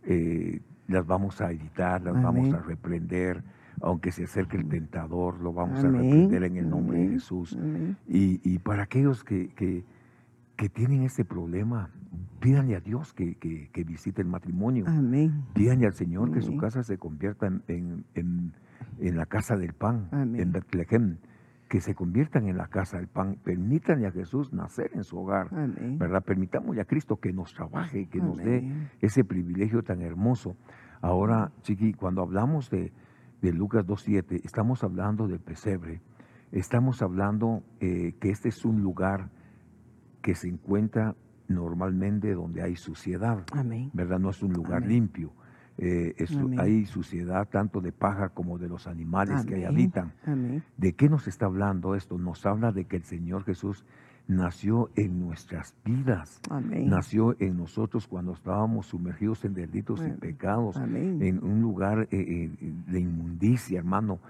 [0.06, 3.44] eh, las vamos a evitar, las vamos a reprender.
[3.80, 7.56] Aunque se acerque el tentador, lo vamos a reprender en el nombre de Jesús.
[8.08, 9.84] Y, y, para aquellos que, que,
[10.56, 11.90] que tienen ese problema,
[12.42, 14.84] Pídanle a Dios que, que, visite el matrimonio.
[14.88, 15.44] Amén.
[15.54, 18.52] Pídanle al Señor que su casa se convierta en, en,
[18.98, 21.18] en, la casa del pan, en Bethlehem.
[21.68, 23.36] Que se conviertan en la casa del pan.
[23.44, 25.50] Permítanle a Jesús nacer en su hogar.
[25.52, 26.24] ¿Verdad?
[26.24, 30.56] Permitámosle a Cristo que nos trabaje, que nos dé ese privilegio tan hermoso.
[31.00, 32.92] Ahora, Chiqui, cuando hablamos de,
[33.40, 36.00] de Lucas 2.7, estamos hablando del pesebre.
[36.50, 39.30] Estamos hablando eh, que este es un lugar
[40.22, 41.14] que se encuentra
[41.48, 43.44] normalmente donde hay suciedad,
[43.92, 44.18] ¿verdad?
[44.18, 45.32] No es un lugar limpio.
[45.78, 46.14] Eh,
[46.58, 50.12] hay suciedad tanto de paja como de los animales que ahí habitan.
[50.76, 52.18] ¿De qué nos está hablando esto?
[52.18, 53.84] Nos habla de que el Señor Jesús
[54.28, 56.40] nació en nuestras vidas.
[56.70, 62.50] Nació en nosotros cuando estábamos sumergidos en delitos y pecados, en un lugar eh, eh,
[62.86, 64.20] de inmundicia, hermano.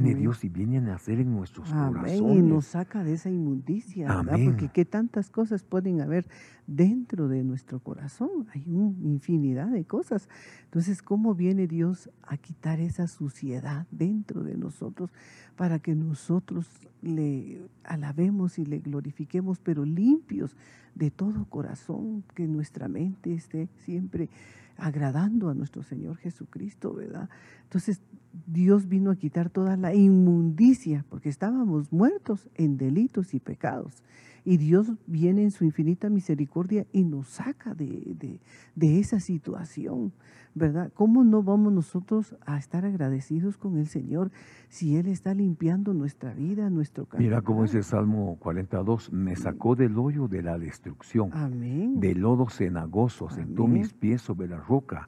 [0.00, 2.20] Viene Dios y viene a nacer en nuestros corazones.
[2.20, 4.38] Y nos saca de esa inmundicia, ¿verdad?
[4.44, 6.26] Porque qué tantas cosas pueden haber
[6.66, 8.46] dentro de nuestro corazón.
[8.54, 10.28] Hay una infinidad de cosas.
[10.64, 15.12] Entonces, ¿cómo viene Dios a quitar esa suciedad dentro de nosotros
[15.56, 16.68] para que nosotros
[17.02, 20.56] le alabemos y le glorifiquemos, pero limpios
[20.94, 24.28] de todo corazón, que nuestra mente esté siempre
[24.76, 27.28] agradando a nuestro Señor Jesucristo, ¿verdad?
[27.64, 28.00] Entonces,
[28.46, 34.02] Dios vino a quitar toda la inmundicia, porque estábamos muertos en delitos y pecados.
[34.44, 38.40] Y Dios viene en su infinita misericordia y nos saca de,
[38.80, 40.12] esa situación,
[40.54, 40.90] ¿verdad?
[40.94, 44.32] ¿Cómo no vamos nosotros a estar agradecidos con el Señor
[44.68, 47.28] si Él está limpiando nuestra vida, nuestro camino?
[47.28, 52.00] Mira cómo dice el Salmo 42, me sacó del hoyo de la destrucción, Amén.
[52.00, 55.04] del lodo cenagoso, sentó mis pies sobre la roca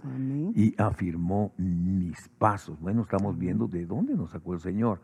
[0.54, 2.78] y afirmó mis pasos.
[2.80, 5.00] Bueno, estamos viendo de dónde nos sacó el Señor.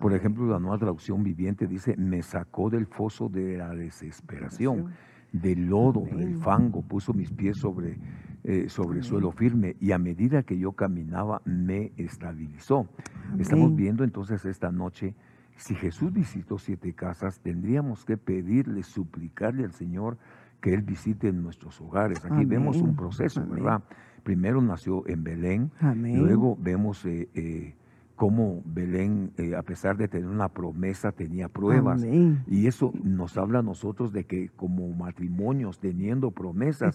[0.00, 4.92] Por ejemplo, la nueva traducción viviente dice, me sacó del foso de la desesperación,
[5.32, 7.98] del lodo, del fango, puso mis pies sobre,
[8.44, 12.88] eh, sobre suelo firme y a medida que yo caminaba me estabilizó.
[13.38, 15.14] Estamos viendo entonces esta noche,
[15.56, 20.18] si Jesús visitó siete casas, tendríamos que pedirle, suplicarle al Señor
[20.60, 22.24] que Él visite nuestros hogares.
[22.24, 23.82] Aquí vemos un proceso, ¿verdad?
[24.22, 27.04] Primero nació en Belén, luego vemos...
[27.06, 27.74] Eh, eh,
[28.16, 32.02] cómo Belén, eh, a pesar de tener una promesa, tenía pruebas.
[32.02, 32.44] Amén.
[32.46, 36.94] Y eso nos habla a nosotros de que como matrimonios, teniendo promesas,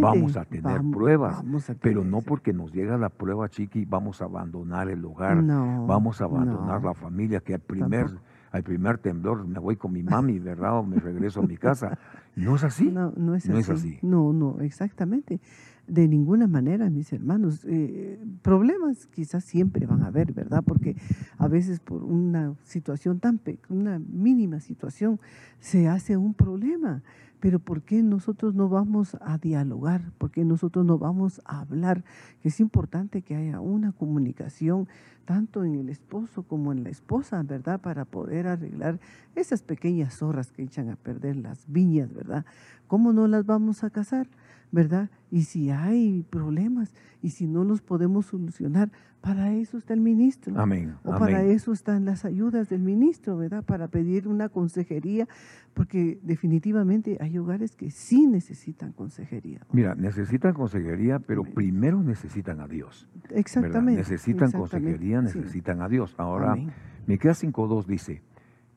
[0.00, 1.36] vamos a tener Vamos- pruebas.
[1.36, 5.42] vamos a Pero no porque nos llega la prueba, chiqui, vamos a abandonar el hogar,
[5.42, 8.24] No, vamos a abandonar no, la familia, que al primer, tampoco.
[8.52, 10.78] al primer temblor me voy con mi mami, ¿verdad?
[10.78, 11.98] O me regreso a mi casa.
[12.36, 12.90] No es así.
[12.90, 13.90] No, no es No es así.
[13.94, 13.98] así.
[14.02, 15.40] No, no, exactamente.
[15.86, 17.64] De ninguna manera, mis hermanos.
[17.64, 20.62] Eh, problemas quizás siempre van a haber, ¿verdad?
[20.64, 20.96] Porque
[21.36, 25.20] a veces por una situación tan una mínima situación
[25.60, 27.02] se hace un problema.
[27.44, 30.12] Pero ¿por qué nosotros no vamos a dialogar?
[30.16, 32.02] ¿Por qué nosotros no vamos a hablar?
[32.40, 34.88] Que es importante que haya una comunicación
[35.26, 37.82] tanto en el esposo como en la esposa, ¿verdad?
[37.82, 38.98] Para poder arreglar
[39.34, 42.46] esas pequeñas zorras que echan a perder las viñas, ¿verdad?
[42.86, 44.26] ¿Cómo no las vamos a casar?
[44.74, 45.08] ¿Verdad?
[45.30, 50.60] Y si hay problemas y si no los podemos solucionar, para eso está el ministro.
[50.60, 50.96] Amén.
[51.04, 53.64] O para eso están las ayudas del ministro, ¿verdad?
[53.64, 55.28] Para pedir una consejería,
[55.72, 59.60] porque definitivamente hay hogares que sí necesitan consejería.
[59.72, 61.54] Mira, necesitan consejería, pero Amén.
[61.54, 63.08] primero necesitan a Dios.
[63.14, 63.38] ¿verdad?
[63.38, 64.00] Exactamente.
[64.00, 65.38] Necesitan exactamente, consejería, sí.
[65.38, 66.14] necesitan a Dios.
[66.18, 66.72] Ahora, Amén.
[67.06, 68.22] Miqueas 5.2 dice,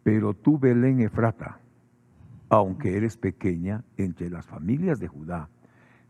[0.04, 1.60] pero tú, Belén Efrata,
[2.50, 5.50] aunque eres pequeña entre las familias de Judá,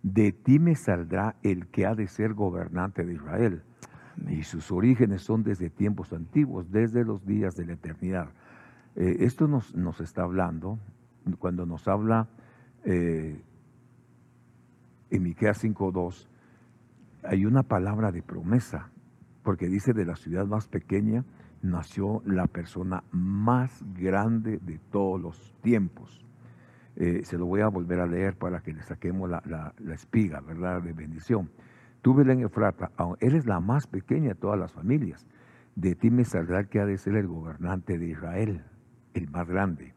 [0.04, 3.64] de ti me saldrá el que ha de ser gobernante de Israel.
[4.28, 8.30] Y sus orígenes son desde tiempos antiguos, desde los días de la eternidad.
[8.96, 10.80] Eh, esto nos, nos está hablando,
[11.40, 12.28] cuando nos habla
[12.84, 13.42] eh,
[15.10, 16.28] en Miqueas 5.2,
[17.24, 18.90] hay una palabra de promesa,
[19.44, 21.26] porque dice de la ciudad más pequeña
[21.62, 26.27] nació la persona más grande de todos los tiempos.
[27.00, 30.82] Eh, se lo voy a volver a leer para que le saquemos la, espiga, ¿verdad?
[30.82, 31.52] De bendición.
[32.02, 35.28] Tú, Belén Efrata, eres la más pequeña de todas las familias.
[35.76, 38.64] De ti me saldrá que ha de ser el gobernante de Israel,
[39.14, 39.94] el más grande.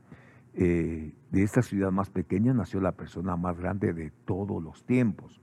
[0.52, 5.40] Eh, de esta ciudad más pequeña nació la persona más grande de todos los tiempos,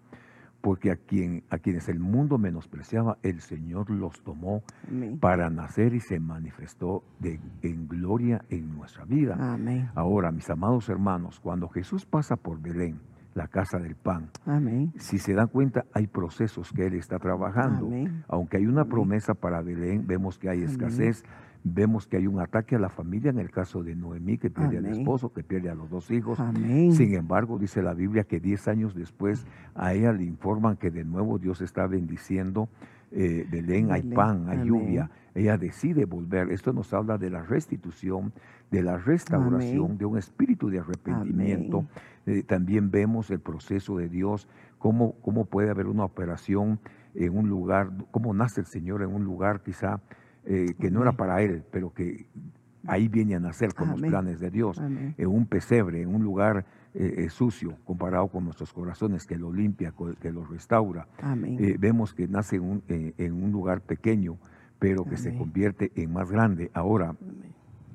[0.68, 5.18] porque a, quien, a quienes el mundo menospreciaba, el Señor los tomó Amén.
[5.18, 9.38] para nacer y se manifestó de- en gloria en nuestra vida.
[9.40, 9.90] Amén.
[9.96, 13.00] Ahora, mis amados hermanos, cuando Jesús pasa por Belén,
[13.34, 14.92] la casa del pan, Amén.
[14.98, 17.86] si se dan cuenta, hay procesos que Él está trabajando.
[17.86, 18.26] Amén.
[18.28, 21.24] Aunque hay una promesa para Belén, vemos que hay escasez,
[21.64, 24.78] vemos que hay un ataque a la familia en el caso de Noemí, que pierde
[24.78, 25.00] al Amén.
[25.00, 26.40] esposo, que pierde a los dos hijos.
[26.40, 26.94] Amén.
[26.94, 31.04] Sin embargo, dice la Biblia que 10 años después a ella le informan que de
[31.04, 32.70] nuevo Dios está bendiciendo
[33.12, 34.68] eh, Belén, hay pan, hay amén.
[34.68, 35.10] lluvia.
[35.34, 36.50] Ella decide volver.
[36.52, 38.34] Esto nos habla de la restitución,
[38.72, 39.98] de la restauración, Amén.
[39.98, 41.86] de un espíritu de arrepentimiento.
[42.26, 44.48] Eh, también vemos el proceso de Dios,
[44.80, 46.80] cómo, cómo puede haber una operación
[47.14, 50.02] en un lugar, cómo nace el Señor en un lugar quizá
[50.48, 52.28] eh, que no era para Él, pero que
[52.88, 55.14] ahí viene a nacer con los planes de Dios Amén.
[55.18, 59.54] en un pesebre, en un lugar eh, eh, sucio comparado con nuestros corazones, que lo
[59.54, 61.08] limpia, que lo restaura.
[61.44, 64.38] Eh, vemos que nace en un, eh, en un lugar pequeño,
[64.80, 66.72] pero que se convierte en más grande.
[66.74, 67.16] Ahora,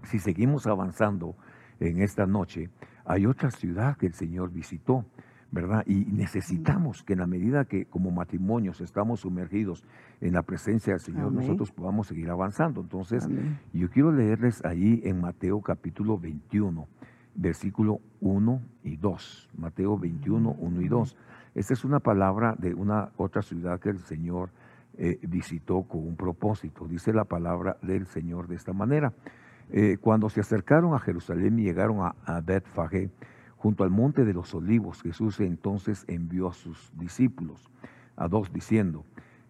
[0.04, 1.34] si seguimos avanzando
[1.80, 2.68] en esta noche,
[3.04, 5.04] hay otra ciudad que el Señor visitó,
[5.52, 5.84] ¿verdad?
[5.86, 9.84] Y necesitamos que en la medida que como matrimonios estamos sumergidos
[10.22, 11.40] en la presencia del Señor, Amén.
[11.46, 12.80] nosotros podamos seguir avanzando.
[12.80, 13.60] Entonces, Amén.
[13.74, 16.88] yo quiero leerles ahí en Mateo capítulo 21,
[17.34, 19.50] versículo 1 y 2.
[19.58, 21.16] Mateo 21, 1 y 2.
[21.54, 24.48] Esta es una palabra de una otra ciudad que el Señor
[24.96, 26.88] eh, visitó con un propósito.
[26.88, 29.12] Dice la palabra del Señor de esta manera.
[29.70, 33.10] Eh, cuando se acercaron a Jerusalén y llegaron a, a Betfagé,
[33.62, 37.70] junto al monte de los olivos, Jesús entonces envió a sus discípulos,
[38.16, 39.04] a dos, diciendo,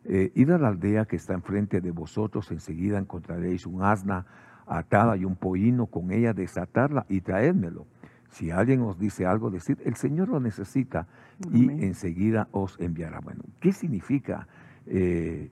[0.04, 4.26] eh, id a la aldea que está enfrente de vosotros, enseguida encontraréis un asna
[4.66, 7.86] atada y un pollino con ella, desatarla y traédmelo.
[8.28, 11.06] Si alguien os dice algo, decid, el Señor lo necesita
[11.50, 11.82] y Amén.
[11.82, 13.20] enseguida os enviará.
[13.20, 14.46] Bueno, ¿qué significa
[14.84, 15.50] eh,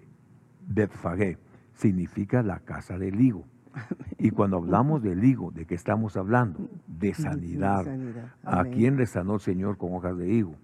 [0.68, 1.38] Betfagé?
[1.72, 3.46] Significa la casa del higo.
[4.18, 6.68] Y cuando hablamos del higo, ¿de qué estamos hablando?
[6.87, 7.85] De sanidad.
[7.85, 8.33] sanidad.
[8.42, 10.54] ¿A quién le sanó el Señor con hojas de higo?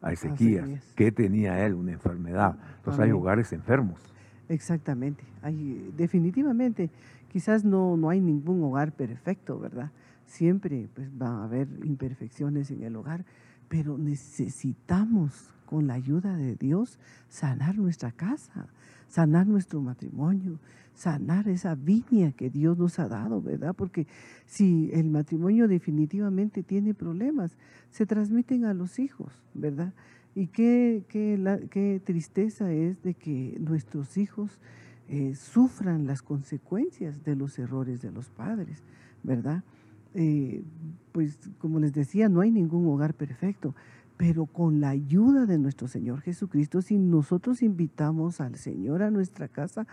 [0.00, 0.64] A Ezequías.
[0.64, 0.92] Ezequías.
[0.96, 1.74] ¿Qué tenía él?
[1.74, 2.56] Una enfermedad.
[2.76, 4.00] Entonces hay hogares enfermos.
[4.48, 5.24] Exactamente.
[5.42, 6.90] Hay, definitivamente,
[7.28, 9.90] quizás no, no hay ningún hogar perfecto, ¿verdad?
[10.26, 13.24] Siempre pues, va a haber imperfecciones en el hogar,
[13.68, 16.98] pero necesitamos, con la ayuda de Dios,
[17.28, 18.66] sanar nuestra casa,
[19.08, 20.58] sanar nuestro matrimonio,
[21.02, 23.74] sanar esa viña que Dios nos ha dado, ¿verdad?
[23.74, 24.06] Porque
[24.46, 27.56] si el matrimonio definitivamente tiene problemas,
[27.90, 29.92] se transmiten a los hijos, ¿verdad?
[30.36, 34.60] Y qué, qué, tristeza es de que nuestros hijos
[35.08, 38.84] eh, sufran las consecuencias de los errores de los padres,
[39.24, 39.64] ¿verdad?
[40.14, 40.62] Eh,
[41.10, 43.74] pues como les decía, no hay ningún hogar perfecto,
[44.16, 49.48] pero con la ayuda de nuestro Señor Jesucristo, si nosotros invitamos al Señor a nuestra
[49.48, 49.88] casa,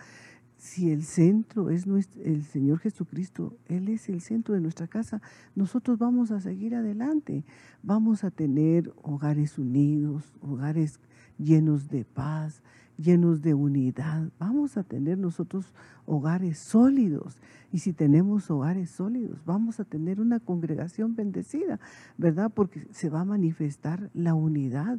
[0.60, 5.22] si el centro es nuestro, el Señor Jesucristo, Él es el centro de nuestra casa,
[5.54, 7.44] nosotros vamos a seguir adelante,
[7.82, 11.00] vamos a tener hogares unidos, hogares
[11.38, 12.62] llenos de paz,
[12.98, 14.28] llenos de unidad.
[14.38, 15.72] Vamos a tener nosotros
[16.04, 17.40] hogares sólidos.
[17.72, 21.80] Y si tenemos hogares sólidos, vamos a tener una congregación bendecida,
[22.18, 22.52] ¿verdad?
[22.54, 24.98] Porque se va a manifestar la unidad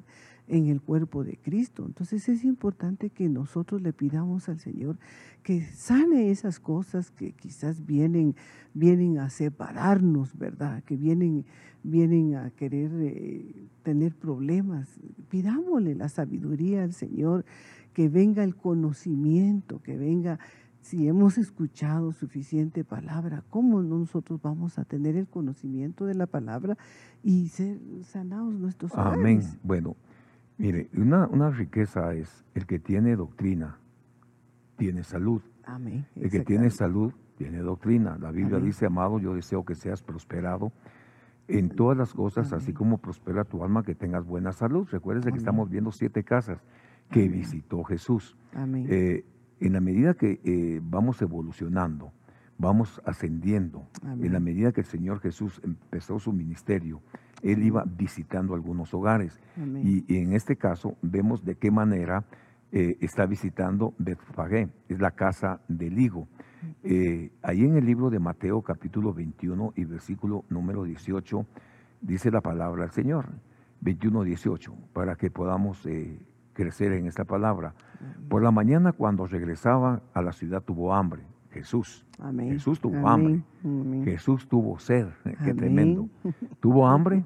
[0.52, 1.86] en el cuerpo de Cristo.
[1.86, 5.00] Entonces es importante que nosotros le pidamos al Señor
[5.44, 8.36] que sane esas cosas que quizás vienen,
[8.74, 10.84] vienen a separarnos, ¿verdad?
[10.84, 11.46] Que vienen,
[11.84, 14.90] vienen a querer eh, tener problemas.
[15.30, 17.46] Pidámosle la sabiduría al Señor
[17.94, 20.38] que venga el conocimiento, que venga,
[20.82, 26.78] si hemos escuchado suficiente palabra, ¿cómo nosotros vamos a tener el conocimiento de la palabra
[27.24, 29.42] y ser sanados nuestros Amén.
[29.64, 29.96] Bueno,
[30.62, 33.78] mire, una, una riqueza es el que tiene doctrina,
[34.78, 35.41] tiene salud.
[35.65, 36.06] Amén.
[36.15, 38.17] El que tiene salud, tiene doctrina.
[38.19, 40.71] La Biblia dice, amado, yo deseo que seas prosperado
[41.47, 44.88] en todas las cosas, así como prospera tu alma, que tengas buena salud.
[44.91, 46.63] Recuerden que estamos viendo siete casas
[47.10, 48.38] que visitó Jesús.
[48.56, 49.26] Eh,
[49.60, 52.12] en la medida que eh, vamos evolucionando,
[52.58, 57.02] vamos ascendiendo, en la medida que el Señor Jesús empezó su ministerio,
[57.44, 59.40] Él iba visitando algunos hogares.
[59.84, 62.24] Y, en este caso vemos de qué manera
[62.72, 66.28] eh, está visitando Betfagé, es la casa del higo.
[67.42, 71.46] ahí en el libro de Mateo capítulo 21 y versículo número 18
[72.02, 73.26] dice la palabra del Señor,
[73.82, 75.88] 21, 18, para que podamos
[76.54, 77.74] crecer en esta palabra.
[78.30, 81.24] Por la mañana cuando regresaba a la ciudad tuvo hambre.
[81.52, 82.06] Jesús.
[82.38, 83.42] Jesús tuvo hambre.
[84.06, 85.08] Jesús tuvo sed.
[85.44, 86.10] Qué tremendo.
[86.60, 87.24] Tuvo hambre.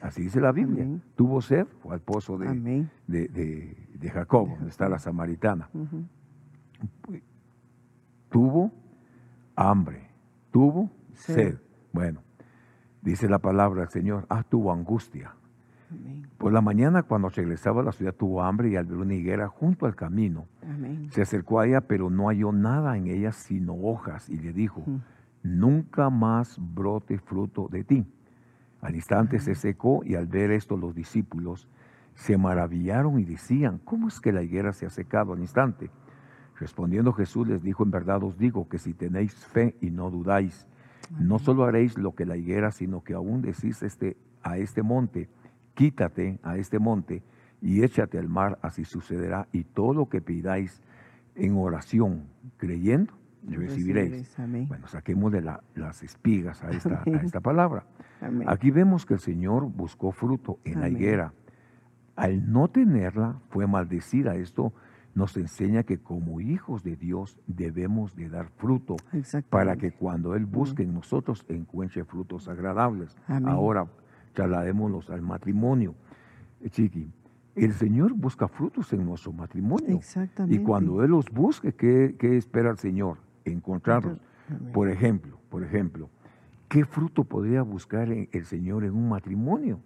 [0.00, 0.86] Así dice la Biblia.
[1.16, 1.66] Tuvo sed.
[1.82, 5.68] Fue al pozo de, de, Jacob, donde está la samaritana.
[8.30, 8.70] Tuvo
[9.56, 10.08] hambre.
[10.50, 11.58] Tuvo sed.
[11.92, 12.22] Bueno,
[13.02, 14.26] dice la palabra del Señor.
[14.28, 15.34] Ah, tuvo angustia.
[16.38, 19.48] Por la mañana, cuando regresaba a la ciudad, tuvo hambre y al ver una higuera
[19.48, 20.46] junto al camino,
[21.10, 24.84] se acercó a ella, pero no halló nada en ella sino hojas y le dijo,
[25.42, 28.06] nunca más brote fruto de ti.
[28.80, 31.68] Al instante se secó y al ver esto los discípulos
[32.14, 35.90] se maravillaron y decían, ¿cómo es que la higuera se ha secado al instante?
[36.58, 40.66] Respondiendo Jesús les dijo, en verdad os digo que si tenéis fe y no dudáis,
[41.18, 45.28] no solo haréis lo que la higuera, sino que aún decís este, a este monte,
[45.74, 47.22] quítate a este monte
[47.60, 50.82] y échate al mar, así sucederá, y todo lo que pidáis
[51.34, 53.14] en oración, creyendo,
[53.46, 54.36] recibiréis.
[54.68, 57.86] Bueno, saquemos de las espigas a esta, a esta palabra.
[58.46, 61.32] Aquí vemos que el Señor buscó fruto en la higuera.
[62.16, 64.36] Al no tenerla, fue maldecida.
[64.36, 64.72] Esto
[65.14, 68.96] nos enseña que como hijos de Dios debemos de dar fruto
[69.48, 73.16] para que cuando Él busque en nosotros encuentre frutos agradables.
[73.46, 73.86] Ahora,
[74.34, 75.94] trasladémoslos al matrimonio.
[76.60, 77.10] Eh, chiqui,
[77.54, 79.96] el Señor busca frutos en nuestro matrimonio.
[79.96, 80.60] Exactamente.
[80.60, 83.18] Y cuando Él los busque, ¿qué, espera el Señor?
[83.44, 84.18] Encontrarlos.
[84.72, 86.10] Por ejemplo, por ejemplo,
[86.68, 89.80] ¿qué fruto podría buscar el Señor en un matrimonio?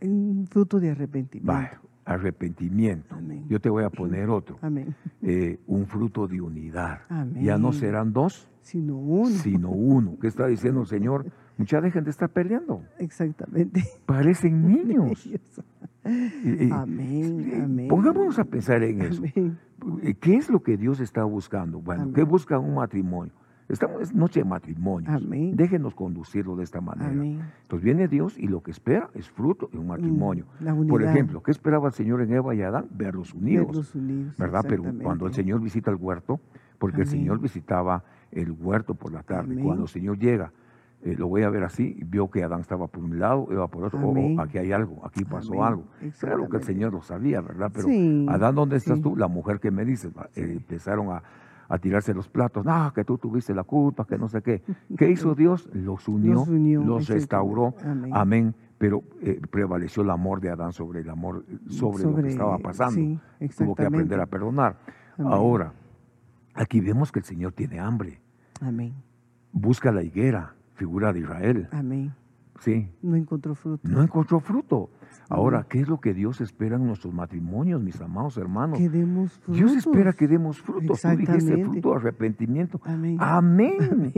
[0.00, 1.52] Un fruto de arrepentimiento.
[2.04, 3.16] Arrepentimiento.
[3.48, 4.58] Yo te voy a poner otro.
[4.62, 4.94] Amén.
[5.22, 7.00] Eh, un fruto de unidad.
[7.40, 9.30] Ya no serán dos, sino uno.
[9.30, 10.16] Sino uno.
[10.20, 11.26] ¿Qué está diciendo el Señor?
[11.56, 12.82] Mucha gente está peleando.
[12.98, 13.84] Exactamente.
[14.06, 15.28] Parecen niños.
[16.72, 17.88] amén, amén.
[17.88, 19.22] Pongámonos a pensar en eso.
[20.20, 21.80] ¿Qué es lo que Dios está buscando?
[21.80, 23.32] Bueno, ¿qué busca un matrimonio?
[23.72, 25.10] Estamos es noche de matrimonio.
[25.54, 27.10] Déjenos conducirlo de esta manera.
[27.10, 30.44] Entonces viene Dios y lo que espera es fruto de un matrimonio.
[30.60, 32.86] Mm, Por ejemplo, ¿qué esperaba el Señor en Eva y Adán?
[32.90, 33.68] Verlos unidos.
[33.68, 34.66] Verlos unidos ¿Verdad?
[34.68, 36.38] Pero cuando el Señor visita el huerto,
[36.78, 40.52] porque el Señor visitaba el huerto por la tarde, cuando el Señor llega
[41.04, 43.82] eh, lo voy a ver así, vio que Adán estaba por un lado, Eva por
[43.82, 45.84] otro, oh, aquí hay algo, aquí pasó algo.
[46.20, 47.72] Claro que el Señor lo sabía, ¿verdad?
[47.74, 47.88] Pero
[48.30, 49.16] Adán, ¿dónde estás tú?
[49.16, 51.24] La mujer que me dices, eh, empezaron a,
[51.78, 54.62] tirarse los platos, no, que tú tuviste la culpa, que no sé qué.
[54.96, 55.68] ¿Qué hizo Dios?
[55.72, 56.44] Los unió,
[56.84, 57.74] los, restauró,
[58.12, 58.54] amén.
[58.78, 63.20] Pero eh, prevaleció el amor de Adán sobre el amor, sobre, lo que estaba pasando.
[63.56, 64.76] Tuvo que aprender a perdonar.
[65.18, 65.72] Ahora,
[66.54, 68.20] aquí vemos que el Señor tiene hambre.
[68.60, 68.92] Amén.
[69.52, 71.68] Busca la higuera figura de Israel.
[71.70, 72.12] Amén.
[72.58, 72.90] Sí.
[73.02, 73.88] No encontró fruto.
[73.88, 74.90] No encontró fruto.
[75.34, 78.78] Ahora, ¿qué es lo que Dios espera en nuestros matrimonios, mis amados hermanos?
[78.78, 79.56] Que demos frutos.
[79.56, 81.00] Dios espera que demos frutos.
[81.00, 82.78] Tú dijiste fruto arrepentimiento.
[82.84, 83.16] Amén.
[83.18, 84.12] Amén.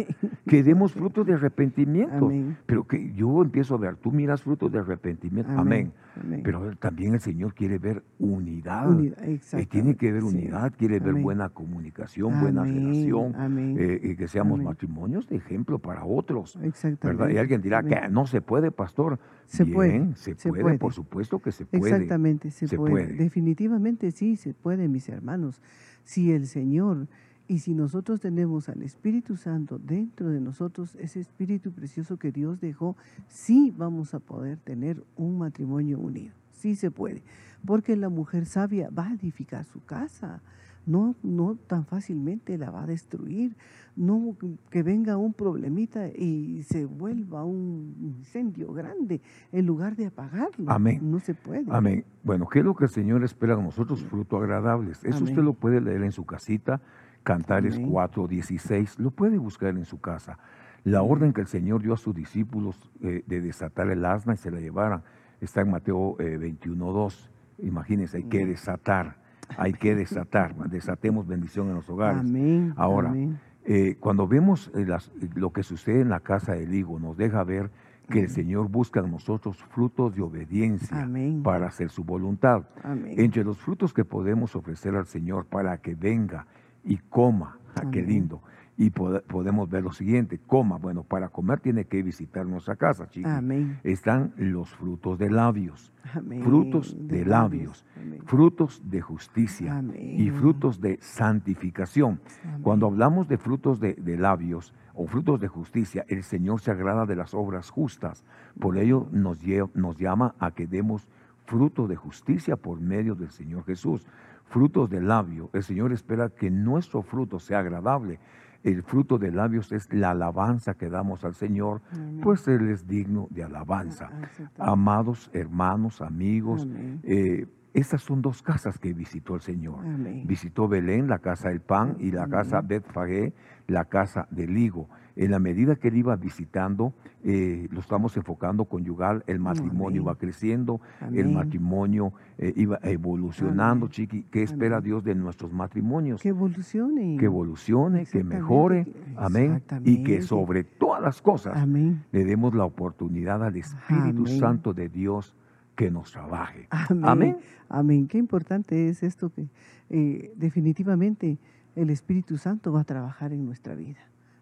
[0.46, 2.26] Que demos frutos de arrepentimiento.
[2.26, 2.56] Amén.
[2.66, 5.50] Pero que yo empiezo a ver, tú miras frutos de arrepentimiento.
[5.52, 5.92] Amén.
[6.22, 6.42] Amén.
[6.44, 8.90] Pero también el Señor quiere ver unidad.
[8.90, 10.28] Unidad, Eh, tiene que ver sí.
[10.36, 15.78] unidad, quiere ver buena comunicación, buena relación, amén, eh, y que seamos matrimonios de ejemplo
[15.78, 16.56] para otros.
[16.62, 17.06] Exactamente.
[17.22, 17.34] ¿verdad?
[17.34, 19.18] Y alguien dirá que no se puede, pastor.
[19.46, 20.78] Se Bien, puede, se, se puede, puede.
[20.78, 21.90] por supuesto que se puede.
[21.90, 22.90] Exactamente, se, Se puede.
[22.92, 23.12] puede.
[23.14, 25.62] Definitivamente sí, se puede, mis hermanos.
[26.04, 27.08] Si el Señor
[27.46, 32.60] y si nosotros tenemos al Espíritu Santo dentro de nosotros, ese Espíritu precioso que Dios
[32.60, 32.96] dejó,
[33.28, 36.32] sí vamos a poder tener un matrimonio unido.
[36.52, 37.22] Sí se puede.
[37.66, 40.40] Porque la mujer sabia va a edificar su casa.
[40.86, 43.56] No, no tan fácilmente la va a destruir.
[43.96, 44.36] No
[44.70, 49.20] que venga un problemita y se vuelva un incendio grande
[49.52, 50.70] en lugar de apagarlo.
[50.70, 51.00] Amén.
[51.02, 51.64] No se puede.
[51.70, 52.04] Amén.
[52.22, 54.02] Bueno, ¿qué es lo que el Señor espera de nosotros?
[54.02, 55.04] Fruto agradables.
[55.04, 56.80] Eso usted lo puede leer en su casita,
[57.24, 57.90] Cantares Amén.
[57.90, 60.38] 4, 16, lo puede buscar en su casa.
[60.84, 64.36] La orden que el Señor dio a sus discípulos eh, de desatar el asna y
[64.36, 65.02] se la llevaran
[65.40, 67.30] está en Mateo eh, 21, 2.
[67.62, 69.16] Imagínense, hay que desatar,
[69.56, 70.54] hay que desatar.
[70.70, 72.20] Desatemos bendición en los hogares.
[72.20, 72.74] Amén.
[72.76, 73.38] Ahora, amén.
[73.64, 77.42] Eh, cuando vemos eh, las- lo que sucede en la casa del higo, nos deja
[77.44, 77.70] ver
[78.10, 78.28] que el.
[78.28, 81.42] Señor busca en nosotros frutos de obediencia Amén.
[81.42, 82.64] para hacer su voluntad.
[82.82, 83.14] Amén.
[83.16, 86.46] Entre los frutos que podemos ofrecer al Señor para que venga
[86.84, 88.42] y coma, ah, qué lindo.
[88.76, 93.08] Y pode- podemos ver lo siguiente, coma, bueno, para comer tiene que visitar nuestra casa,
[93.08, 93.30] chicos.
[93.30, 93.78] Amén.
[93.84, 96.42] Están los frutos de labios, Amén.
[96.42, 98.20] frutos de labios, Amén.
[98.24, 100.16] frutos de justicia Amén.
[100.20, 102.20] y frutos de santificación.
[102.62, 107.06] Cuando hablamos de frutos de, de labios o frutos de justicia, el Señor se agrada
[107.06, 108.24] de las obras justas.
[108.58, 111.06] Por ello nos, lle- nos llama a que demos
[111.46, 114.06] fruto de justicia por medio del Señor Jesús.
[114.54, 115.50] Frutos de labio.
[115.52, 118.20] El Señor espera que nuestro fruto sea agradable.
[118.62, 122.20] El fruto de labios es la alabanza que damos al Señor, Amén.
[122.22, 124.10] pues Él es digno de alabanza.
[124.56, 124.70] Ah.
[124.70, 126.68] Amados hermanos, amigos,
[127.02, 129.80] eh, estas son dos casas que visitó el Señor.
[129.80, 130.22] Amén.
[130.24, 133.32] Visitó Belén, la casa del pan, y la casa Betfagé,
[133.66, 134.88] la casa del higo.
[135.16, 136.92] En la medida que él iba visitando,
[137.22, 140.02] eh, lo estamos enfocando conyugal, el matrimonio Amén.
[140.02, 140.80] iba creciendo,
[141.12, 143.90] el matrimonio eh, iba evolucionando, Amén.
[143.90, 144.24] chiqui.
[144.30, 144.80] ¿Qué espera.
[144.80, 146.20] Dios de nuestros matrimonios?
[146.20, 147.16] Que evolucione.
[147.18, 148.86] que evolucione, que mejore,
[149.16, 154.26] amén, y que sobre todas las cosas le demos la oportunidad al Espíritu.
[154.26, 155.34] Santo de Dios
[155.74, 156.66] que nos trabaje.
[156.70, 157.04] Amén.
[157.04, 157.36] Amén.
[157.68, 158.08] Amén.
[158.08, 159.48] Qué importante es esto que
[159.90, 161.38] eh, definitivamente
[161.74, 164.00] el Espíritu Santo va a trabajar en nuestra vida,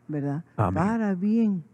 [0.09, 0.45] ¿verdad?
[0.57, 0.75] Amén.
[0.75, 1.65] Para bien,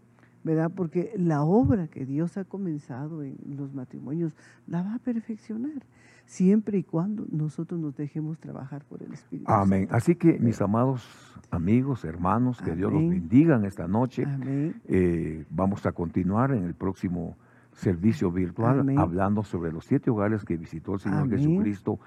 [0.43, 0.71] ¿verdad?
[0.73, 4.35] Porque la obra que Dios ha comenzado en los matrimonios
[4.67, 5.85] la va a perfeccionar,
[6.25, 9.83] siempre y cuando nosotros nos dejemos trabajar por el Espíritu Amén.
[9.83, 9.95] Santo.
[9.95, 11.07] Así que mis amados
[11.51, 14.23] amigos, hermanos, que Dios los bendiga en esta noche.
[14.25, 14.81] Amén.
[14.87, 17.35] Eh, vamos a continuar en el próximo
[17.73, 18.99] servicio virtual Amén.
[18.99, 21.29] hablando sobre los siete hogares que visitó el Señor.
[21.29, 21.99] Jesucristo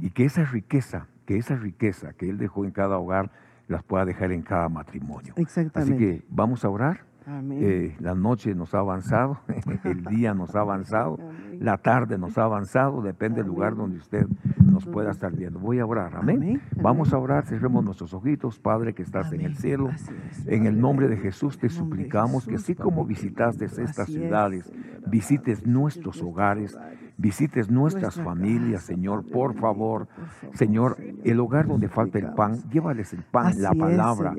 [0.00, 3.30] y que esa riqueza, que esa riqueza que Él dejó en cada hogar,
[3.68, 5.32] las pueda dejar en cada matrimonio.
[5.34, 5.96] Así Exactamente.
[5.98, 7.00] que vamos a orar.
[7.28, 7.58] Amén.
[7.60, 9.40] Eh, la noche nos ha avanzado,
[9.84, 11.58] el día nos ha avanzado, Amén.
[11.60, 13.78] la tarde nos ha avanzado, depende del lugar Amén.
[13.80, 14.26] donde usted
[14.64, 15.58] nos pueda estar viendo.
[15.58, 16.36] Voy a orar, amén.
[16.36, 17.24] Amén, Vamos a amén.
[17.24, 19.58] orar, cerremos nuestros ojitos, Padre que estás en el Amén.
[19.58, 19.88] cielo.
[19.92, 24.12] Así es, En el nombre de Jesús te suplicamos que así como visitaste estas así
[24.14, 24.72] es, ciudades,
[25.08, 26.78] visites nuestros hogares,
[27.18, 30.06] visites nuestras nuestra familias, Señor, por favor.
[30.54, 34.34] Señor, el hogar donde falta el pan, llévales el pan, la palabra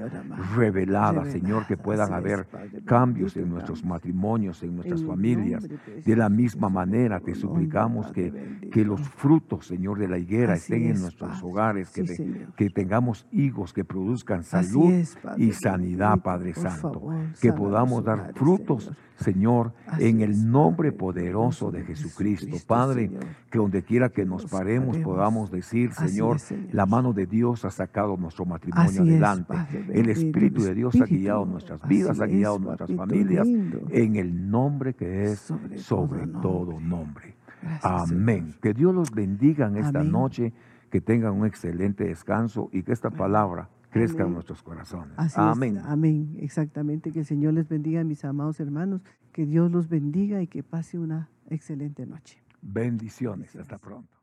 [0.55, 2.47] revelada, Señor, que puedan haber
[2.85, 5.67] cambios en nuestros matrimonios, en nuestras familias.
[6.05, 10.83] De la misma manera te suplicamos que, que los frutos, Señor, de la higuera estén
[10.85, 14.93] en es, nuestros hogares, que, te- que tengamos higos que produzcan salud
[15.37, 17.01] y sanidad, Padre Santo.
[17.41, 19.73] que podamos dar frutos, Señor.
[19.99, 22.57] En el nombre poderoso de Jesucristo.
[22.65, 23.11] Padre,
[23.49, 26.37] que donde quiera que nos paremos podamos decir, Señor,
[26.71, 29.53] la mano de Dios ha sacado nuestro matrimonio adelante.
[29.91, 34.49] El Espíritu de Dios ha guiado nuestras vidas, ha guiado es, nuestras familias, en el
[34.49, 37.35] nombre que es Sobre todo nombre.
[37.81, 38.55] Amén.
[38.61, 40.53] Que Dios los bendiga en esta noche,
[40.89, 44.33] que tengan un excelente descanso y que esta palabra crezca en Amén.
[44.35, 45.13] nuestros corazones.
[45.17, 45.77] Así Amén.
[45.77, 47.11] es, amén, exactamente.
[47.11, 49.01] Que el Señor les bendiga, mis amados hermanos.
[49.31, 52.41] Que Dios los bendiga y que pase una excelente noche.
[52.61, 53.55] Bendiciones.
[53.55, 54.17] Hasta pronto.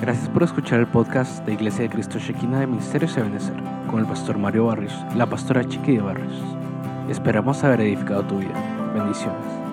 [0.00, 3.56] Gracias por escuchar el podcast de Iglesia de Cristo Shekinah de Ministerios de Benecer
[3.90, 6.34] con el pastor Mario Barrios y la pastora Chiqui de Barrios.
[7.08, 8.92] Esperamos haber edificado tu vida.
[8.94, 9.65] Bendiciones.